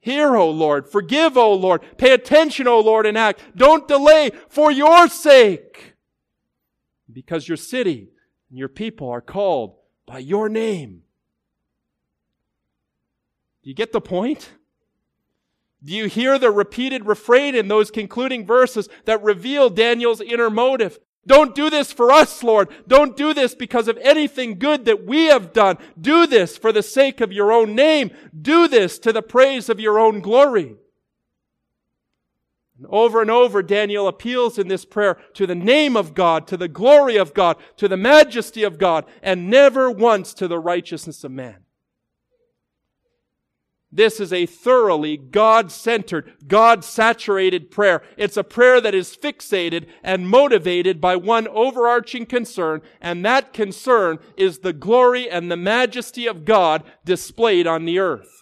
Hear, 0.00 0.36
O 0.36 0.48
Lord. 0.48 0.88
Forgive, 0.88 1.36
O 1.36 1.52
Lord. 1.54 1.82
Pay 1.98 2.12
attention, 2.12 2.66
O 2.66 2.80
Lord, 2.80 3.04
and 3.04 3.18
act. 3.18 3.42
Don't 3.56 3.88
delay 3.88 4.30
for 4.48 4.70
your 4.70 5.08
sake. 5.08 5.94
Because 7.12 7.48
your 7.48 7.56
city 7.56 8.10
and 8.48 8.58
your 8.58 8.68
people 8.68 9.08
are 9.10 9.20
called 9.20 9.76
by 10.06 10.18
your 10.18 10.48
name. 10.48 11.02
You 13.62 13.74
get 13.74 13.92
the 13.92 14.00
point? 14.00 14.50
Do 15.82 15.94
you 15.94 16.06
hear 16.06 16.38
the 16.38 16.50
repeated 16.50 17.06
refrain 17.06 17.54
in 17.54 17.68
those 17.68 17.90
concluding 17.90 18.44
verses 18.44 18.88
that 19.04 19.22
reveal 19.22 19.70
Daniel's 19.70 20.20
inner 20.20 20.50
motive? 20.50 20.98
Don't 21.26 21.54
do 21.54 21.68
this 21.68 21.92
for 21.92 22.10
us, 22.10 22.42
Lord. 22.42 22.68
Don't 22.88 23.16
do 23.16 23.34
this 23.34 23.54
because 23.54 23.86
of 23.86 23.98
anything 23.98 24.58
good 24.58 24.86
that 24.86 25.04
we 25.04 25.26
have 25.26 25.52
done. 25.52 25.76
Do 26.00 26.26
this 26.26 26.56
for 26.56 26.72
the 26.72 26.82
sake 26.82 27.20
of 27.20 27.32
your 27.32 27.52
own 27.52 27.74
name. 27.74 28.10
Do 28.40 28.66
this 28.66 28.98
to 29.00 29.12
the 29.12 29.22
praise 29.22 29.68
of 29.68 29.78
your 29.78 29.98
own 29.98 30.20
glory. 30.20 30.76
And 32.78 32.86
over 32.88 33.20
and 33.20 33.30
over, 33.30 33.62
Daniel 33.62 34.08
appeals 34.08 34.58
in 34.58 34.68
this 34.68 34.84
prayer 34.84 35.18
to 35.34 35.46
the 35.46 35.54
name 35.54 35.96
of 35.96 36.14
God, 36.14 36.46
to 36.46 36.56
the 36.56 36.68
glory 36.68 37.16
of 37.16 37.34
God, 37.34 37.56
to 37.76 37.88
the 37.88 37.96
majesty 37.96 38.62
of 38.62 38.78
God, 38.78 39.04
and 39.22 39.50
never 39.50 39.90
once 39.90 40.32
to 40.34 40.48
the 40.48 40.58
righteousness 40.58 41.24
of 41.24 41.32
man. 41.32 41.64
This 43.90 44.20
is 44.20 44.32
a 44.34 44.44
thoroughly 44.44 45.16
God-centered, 45.16 46.34
God-saturated 46.46 47.70
prayer. 47.70 48.02
It's 48.18 48.36
a 48.36 48.44
prayer 48.44 48.82
that 48.82 48.94
is 48.94 49.16
fixated 49.16 49.86
and 50.02 50.28
motivated 50.28 51.00
by 51.00 51.16
one 51.16 51.48
overarching 51.48 52.26
concern, 52.26 52.82
and 53.00 53.24
that 53.24 53.54
concern 53.54 54.18
is 54.36 54.58
the 54.58 54.74
glory 54.74 55.30
and 55.30 55.50
the 55.50 55.56
majesty 55.56 56.26
of 56.26 56.44
God 56.44 56.84
displayed 57.04 57.66
on 57.66 57.86
the 57.86 57.98
earth. 57.98 58.37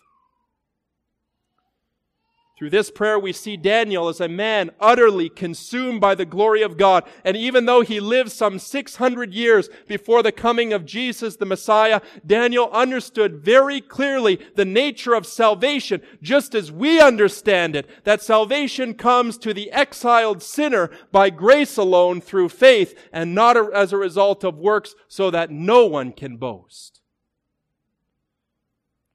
Through 2.57 2.71
this 2.71 2.90
prayer, 2.90 3.19
we 3.19 3.35
see 3.35 3.59
Daniel 3.59 4.09
as 4.09 4.19
a 4.19 4.29
man 4.29 4.71
utterly 4.81 5.29
consumed 5.29 6.01
by 6.01 6.14
the 6.14 6.25
glory 6.25 6.62
of 6.62 6.79
God. 6.79 7.05
And 7.23 7.37
even 7.37 7.66
though 7.66 7.83
he 7.83 8.01
lived 8.01 8.33
some 8.33 8.59
600 8.59 9.35
years 9.35 9.69
before 9.87 10.23
the 10.23 10.33
coming 10.33 10.73
of 10.73 10.87
Jesus, 10.87 11.37
the 11.37 11.45
Messiah, 11.45 12.01
Daniel 12.27 12.71
understood 12.73 13.45
very 13.45 13.83
clearly 13.83 14.40
the 14.55 14.64
nature 14.64 15.12
of 15.12 15.27
salvation, 15.27 16.01
just 16.23 16.55
as 16.55 16.73
we 16.73 16.99
understand 16.99 17.77
it, 17.77 17.90
that 18.05 18.23
salvation 18.23 18.95
comes 18.95 19.37
to 19.37 19.53
the 19.53 19.71
exiled 19.71 20.42
sinner 20.42 20.90
by 21.12 21.29
grace 21.29 21.77
alone 21.77 22.23
through 22.23 22.49
faith 22.49 22.99
and 23.12 23.35
not 23.35 23.59
as 23.75 23.92
a 23.92 23.99
result 23.99 24.45
of 24.45 24.57
works 24.57 24.95
so 25.09 25.31
that 25.31 25.51
no 25.51 25.85
one 25.85 26.11
can 26.11 26.38
boast 26.38 27.03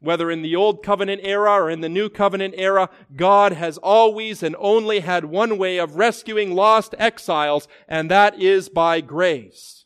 whether 0.01 0.29
in 0.29 0.41
the 0.41 0.55
Old 0.55 0.83
Covenant 0.83 1.21
era 1.23 1.51
or 1.51 1.69
in 1.69 1.81
the 1.81 1.89
New 1.89 2.09
Covenant 2.09 2.55
era, 2.57 2.89
God 3.15 3.53
has 3.53 3.77
always 3.77 4.43
and 4.43 4.55
only 4.59 4.99
had 4.99 5.25
one 5.25 5.57
way 5.57 5.77
of 5.77 5.95
rescuing 5.95 6.53
lost 6.53 6.95
exiles, 6.97 7.67
and 7.87 8.11
that 8.11 8.41
is 8.41 8.67
by 8.67 8.99
grace. 8.99 9.85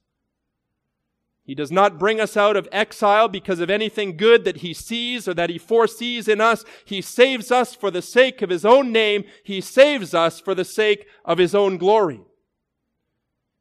He 1.44 1.54
does 1.54 1.72
not 1.72 2.00
bring 2.00 2.20
us 2.20 2.36
out 2.36 2.58
of 2.58 2.68
exile 2.72 3.28
because 3.28 3.60
of 3.60 3.70
anything 3.70 4.18
good 4.18 4.46
that 4.46 4.58
he 4.58 4.74
sees 4.74 5.28
or 5.28 5.36
that 5.36 5.52
he 5.52 5.60
foresees 5.60 6.28
in 6.28 6.42
us. 6.42 6.66
He 6.86 7.02
saves 7.02 7.52
us 7.52 7.76
for 7.76 7.92
the 7.92 8.02
sake 8.02 8.42
of 8.42 8.50
his 8.50 8.66
own 8.66 8.92
name. 8.92 9.26
He 9.44 9.62
saves 9.62 10.16
us 10.16 10.40
for 10.40 10.56
the 10.56 10.66
sake 10.66 11.06
of 11.24 11.38
his 11.38 11.54
own 11.54 11.78
glory. 11.78 12.22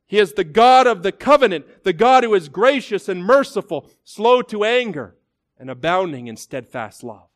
He 0.06 0.18
is 0.18 0.32
the 0.32 0.44
God 0.44 0.86
of 0.86 1.02
the 1.02 1.12
covenant, 1.12 1.84
the 1.84 1.92
God 1.92 2.24
who 2.24 2.32
is 2.32 2.48
gracious 2.48 3.08
and 3.08 3.22
merciful, 3.24 3.90
slow 4.02 4.40
to 4.42 4.64
anger, 4.64 5.16
and 5.58 5.70
abounding 5.70 6.26
in 6.26 6.36
steadfast 6.36 7.02
love. 7.02 7.28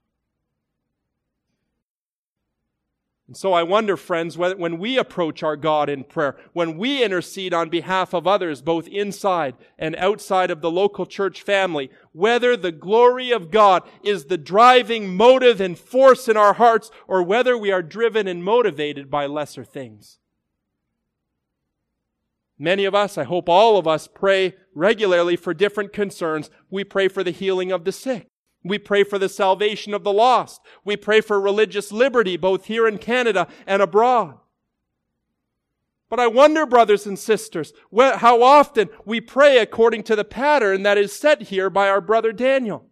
And 3.28 3.36
so 3.36 3.52
I 3.52 3.62
wonder, 3.62 3.98
friends, 3.98 4.38
when 4.38 4.78
we 4.78 4.96
approach 4.96 5.42
our 5.42 5.54
God 5.54 5.90
in 5.90 6.04
prayer, 6.04 6.38
when 6.54 6.78
we 6.78 7.04
intercede 7.04 7.52
on 7.52 7.68
behalf 7.68 8.14
of 8.14 8.26
others, 8.26 8.62
both 8.62 8.88
inside 8.88 9.54
and 9.78 9.94
outside 9.96 10.50
of 10.50 10.62
the 10.62 10.70
local 10.70 11.04
church 11.04 11.42
family, 11.42 11.90
whether 12.12 12.56
the 12.56 12.72
glory 12.72 13.30
of 13.30 13.50
God 13.50 13.82
is 14.02 14.24
the 14.24 14.38
driving 14.38 15.14
motive 15.14 15.60
and 15.60 15.78
force 15.78 16.26
in 16.26 16.38
our 16.38 16.54
hearts, 16.54 16.90
or 17.06 17.22
whether 17.22 17.56
we 17.56 17.70
are 17.70 17.82
driven 17.82 18.26
and 18.26 18.42
motivated 18.42 19.10
by 19.10 19.26
lesser 19.26 19.62
things. 19.62 20.18
Many 22.58 22.86
of 22.86 22.94
us, 22.94 23.18
I 23.18 23.24
hope 23.24 23.50
all 23.50 23.76
of 23.76 23.86
us, 23.86 24.08
pray 24.08 24.54
regularly 24.78 25.36
for 25.36 25.52
different 25.52 25.92
concerns. 25.92 26.50
We 26.70 26.84
pray 26.84 27.08
for 27.08 27.24
the 27.24 27.30
healing 27.30 27.72
of 27.72 27.84
the 27.84 27.92
sick. 27.92 28.28
We 28.64 28.78
pray 28.78 29.04
for 29.04 29.18
the 29.18 29.28
salvation 29.28 29.94
of 29.94 30.04
the 30.04 30.12
lost. 30.12 30.60
We 30.84 30.96
pray 30.96 31.20
for 31.20 31.40
religious 31.40 31.92
liberty, 31.92 32.36
both 32.36 32.66
here 32.66 32.88
in 32.88 32.98
Canada 32.98 33.48
and 33.66 33.82
abroad. 33.82 34.38
But 36.10 36.20
I 36.20 36.26
wonder, 36.26 36.64
brothers 36.64 37.06
and 37.06 37.18
sisters, 37.18 37.72
how 37.94 38.42
often 38.42 38.88
we 39.04 39.20
pray 39.20 39.58
according 39.58 40.04
to 40.04 40.16
the 40.16 40.24
pattern 40.24 40.82
that 40.82 40.96
is 40.96 41.12
set 41.12 41.42
here 41.42 41.68
by 41.68 41.88
our 41.88 42.00
brother 42.00 42.32
Daniel. 42.32 42.86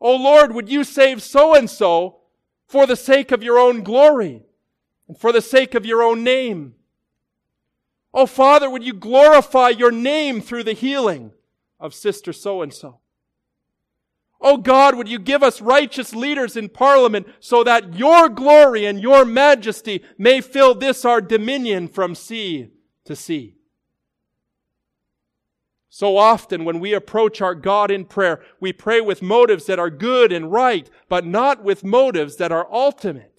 Oh 0.00 0.16
Lord, 0.16 0.52
would 0.52 0.68
you 0.68 0.84
save 0.84 1.22
so 1.22 1.54
and 1.54 1.68
so 1.68 2.20
for 2.66 2.86
the 2.86 2.96
sake 2.96 3.32
of 3.32 3.42
your 3.42 3.58
own 3.58 3.82
glory 3.82 4.42
and 5.08 5.18
for 5.18 5.32
the 5.32 5.40
sake 5.40 5.74
of 5.74 5.86
your 5.86 6.02
own 6.02 6.22
name? 6.22 6.74
Oh, 8.20 8.26
Father, 8.26 8.68
would 8.68 8.82
you 8.82 8.94
glorify 8.94 9.68
your 9.68 9.92
name 9.92 10.40
through 10.40 10.64
the 10.64 10.72
healing 10.72 11.30
of 11.78 11.94
sister 11.94 12.32
so 12.32 12.62
and 12.62 12.74
so? 12.74 12.98
Oh 14.40 14.56
God, 14.56 14.96
would 14.96 15.08
you 15.08 15.20
give 15.20 15.44
us 15.44 15.60
righteous 15.60 16.12
leaders 16.12 16.56
in 16.56 16.68
parliament 16.68 17.28
so 17.38 17.62
that 17.62 17.94
your 17.94 18.28
glory 18.28 18.86
and 18.86 19.00
your 19.00 19.24
majesty 19.24 20.02
may 20.18 20.40
fill 20.40 20.74
this 20.74 21.04
our 21.04 21.20
dominion 21.20 21.86
from 21.86 22.16
sea 22.16 22.72
to 23.04 23.14
sea. 23.14 23.54
So 25.88 26.16
often 26.16 26.64
when 26.64 26.80
we 26.80 26.94
approach 26.94 27.40
our 27.40 27.54
God 27.54 27.88
in 27.88 28.04
prayer, 28.04 28.42
we 28.58 28.72
pray 28.72 29.00
with 29.00 29.22
motives 29.22 29.66
that 29.66 29.78
are 29.78 29.90
good 29.90 30.32
and 30.32 30.50
right, 30.50 30.90
but 31.08 31.24
not 31.24 31.62
with 31.62 31.84
motives 31.84 32.34
that 32.38 32.50
are 32.50 32.66
ultimate. 32.72 33.37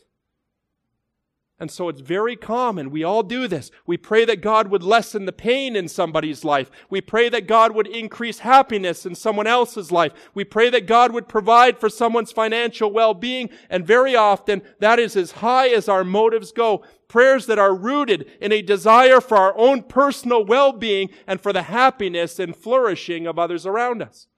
And 1.60 1.70
so 1.70 1.90
it's 1.90 2.00
very 2.00 2.38
common. 2.38 2.90
We 2.90 3.04
all 3.04 3.22
do 3.22 3.46
this. 3.46 3.70
We 3.86 3.98
pray 3.98 4.24
that 4.24 4.42
God 4.42 4.70
would 4.70 4.82
lessen 4.82 5.26
the 5.26 5.34
pain 5.34 5.76
in 5.76 5.90
somebody's 5.90 6.46
life. 6.46 6.72
We 6.90 7.02
pray 7.02 7.28
that 7.28 7.48
God 7.48 7.76
would 7.76 7.88
increase 7.88 8.40
happiness 8.40 9.06
in 9.06 9.14
someone 9.14 9.46
else's 9.46 9.92
life. 9.92 10.14
We 10.34 10.46
pray 10.46 10.70
that 10.70 10.88
God 10.88 11.12
would 11.12 11.28
provide 11.28 11.78
for 11.78 11.90
someone's 11.90 12.32
financial 12.32 12.94
well-being. 12.94 13.50
And 13.70 13.86
very 13.86 14.16
often 14.16 14.62
that 14.80 15.00
is 15.00 15.18
as 15.18 15.32
high 15.32 15.68
as 15.68 15.90
our 15.90 16.06
motives 16.06 16.54
go. 16.54 16.86
Prayers 17.10 17.46
that 17.48 17.60
are 17.60 17.76
rooted 17.76 18.32
in 18.40 18.54
a 18.54 18.62
desire 18.62 19.20
for 19.20 19.36
our 19.36 19.58
own 19.58 19.84
personal 19.84 20.46
well-being 20.46 21.10
and 21.28 21.42
for 21.42 21.52
the 21.52 21.64
happiness 21.64 22.40
and 22.40 22.56
flourishing 22.56 23.28
of 23.28 23.38
others 23.38 23.66
around 23.66 24.02
us. 24.02 24.29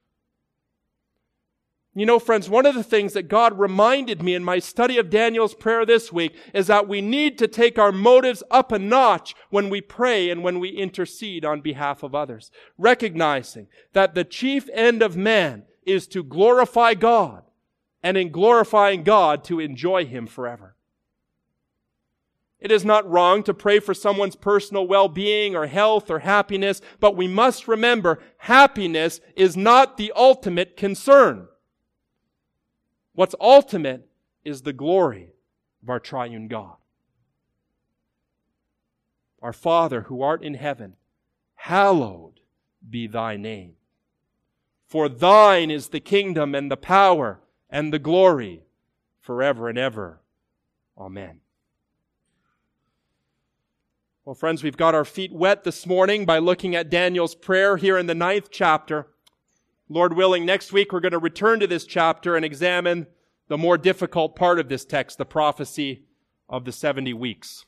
You 1.93 2.05
know, 2.05 2.19
friends, 2.19 2.49
one 2.49 2.65
of 2.65 2.73
the 2.73 2.85
things 2.85 3.11
that 3.13 3.27
God 3.27 3.59
reminded 3.59 4.23
me 4.23 4.33
in 4.33 4.45
my 4.45 4.59
study 4.59 4.97
of 4.97 5.09
Daniel's 5.09 5.53
prayer 5.53 5.85
this 5.85 6.11
week 6.11 6.33
is 6.53 6.67
that 6.67 6.87
we 6.87 7.01
need 7.01 7.37
to 7.39 7.49
take 7.49 7.77
our 7.77 7.91
motives 7.91 8.41
up 8.49 8.71
a 8.71 8.79
notch 8.79 9.35
when 9.49 9.69
we 9.69 9.81
pray 9.81 10.29
and 10.29 10.41
when 10.41 10.61
we 10.61 10.69
intercede 10.69 11.43
on 11.43 11.59
behalf 11.59 12.01
of 12.01 12.15
others. 12.15 12.49
Recognizing 12.77 13.67
that 13.91 14.15
the 14.15 14.23
chief 14.23 14.69
end 14.73 15.01
of 15.01 15.17
man 15.17 15.63
is 15.85 16.07
to 16.07 16.23
glorify 16.23 16.93
God 16.93 17.43
and 18.01 18.15
in 18.15 18.31
glorifying 18.31 19.03
God 19.03 19.43
to 19.45 19.59
enjoy 19.59 20.05
Him 20.05 20.27
forever. 20.27 20.77
It 22.61 22.71
is 22.71 22.85
not 22.85 23.09
wrong 23.09 23.43
to 23.43 23.53
pray 23.53 23.79
for 23.79 23.93
someone's 23.93 24.35
personal 24.37 24.87
well-being 24.87 25.57
or 25.57 25.67
health 25.67 26.09
or 26.09 26.19
happiness, 26.19 26.79
but 27.01 27.17
we 27.17 27.27
must 27.27 27.67
remember 27.67 28.19
happiness 28.37 29.19
is 29.35 29.57
not 29.57 29.97
the 29.97 30.13
ultimate 30.15 30.77
concern. 30.77 31.47
What's 33.13 33.35
ultimate 33.39 34.07
is 34.43 34.61
the 34.61 34.73
glory 34.73 35.33
of 35.83 35.89
our 35.89 35.99
triune 35.99 36.47
God. 36.47 36.75
Our 39.41 39.53
Father 39.53 40.01
who 40.01 40.21
art 40.21 40.43
in 40.43 40.53
heaven, 40.53 40.95
hallowed 41.55 42.39
be 42.87 43.07
thy 43.07 43.37
name. 43.37 43.73
For 44.87 45.09
thine 45.09 45.71
is 45.71 45.89
the 45.89 45.99
kingdom 45.99 46.53
and 46.53 46.69
the 46.69 46.77
power 46.77 47.39
and 47.69 47.93
the 47.93 47.99
glory 47.99 48.63
forever 49.19 49.69
and 49.69 49.77
ever. 49.77 50.21
Amen. 50.97 51.39
Well, 54.25 54.35
friends, 54.35 54.63
we've 54.63 54.77
got 54.77 54.93
our 54.93 55.05
feet 55.05 55.31
wet 55.31 55.63
this 55.63 55.87
morning 55.87 56.25
by 56.25 56.37
looking 56.37 56.75
at 56.75 56.89
Daniel's 56.89 57.33
prayer 57.33 57.77
here 57.77 57.97
in 57.97 58.05
the 58.05 58.13
ninth 58.13 58.49
chapter. 58.51 59.07
Lord 59.91 60.13
willing, 60.13 60.45
next 60.45 60.71
week 60.71 60.93
we're 60.93 61.01
going 61.01 61.11
to 61.11 61.19
return 61.19 61.59
to 61.59 61.67
this 61.67 61.85
chapter 61.85 62.37
and 62.37 62.45
examine 62.45 63.07
the 63.49 63.57
more 63.57 63.77
difficult 63.77 64.37
part 64.37 64.57
of 64.57 64.69
this 64.69 64.85
text, 64.85 65.17
the 65.17 65.25
prophecy 65.25 66.05
of 66.47 66.63
the 66.63 66.71
70 66.71 67.13
weeks. 67.13 67.65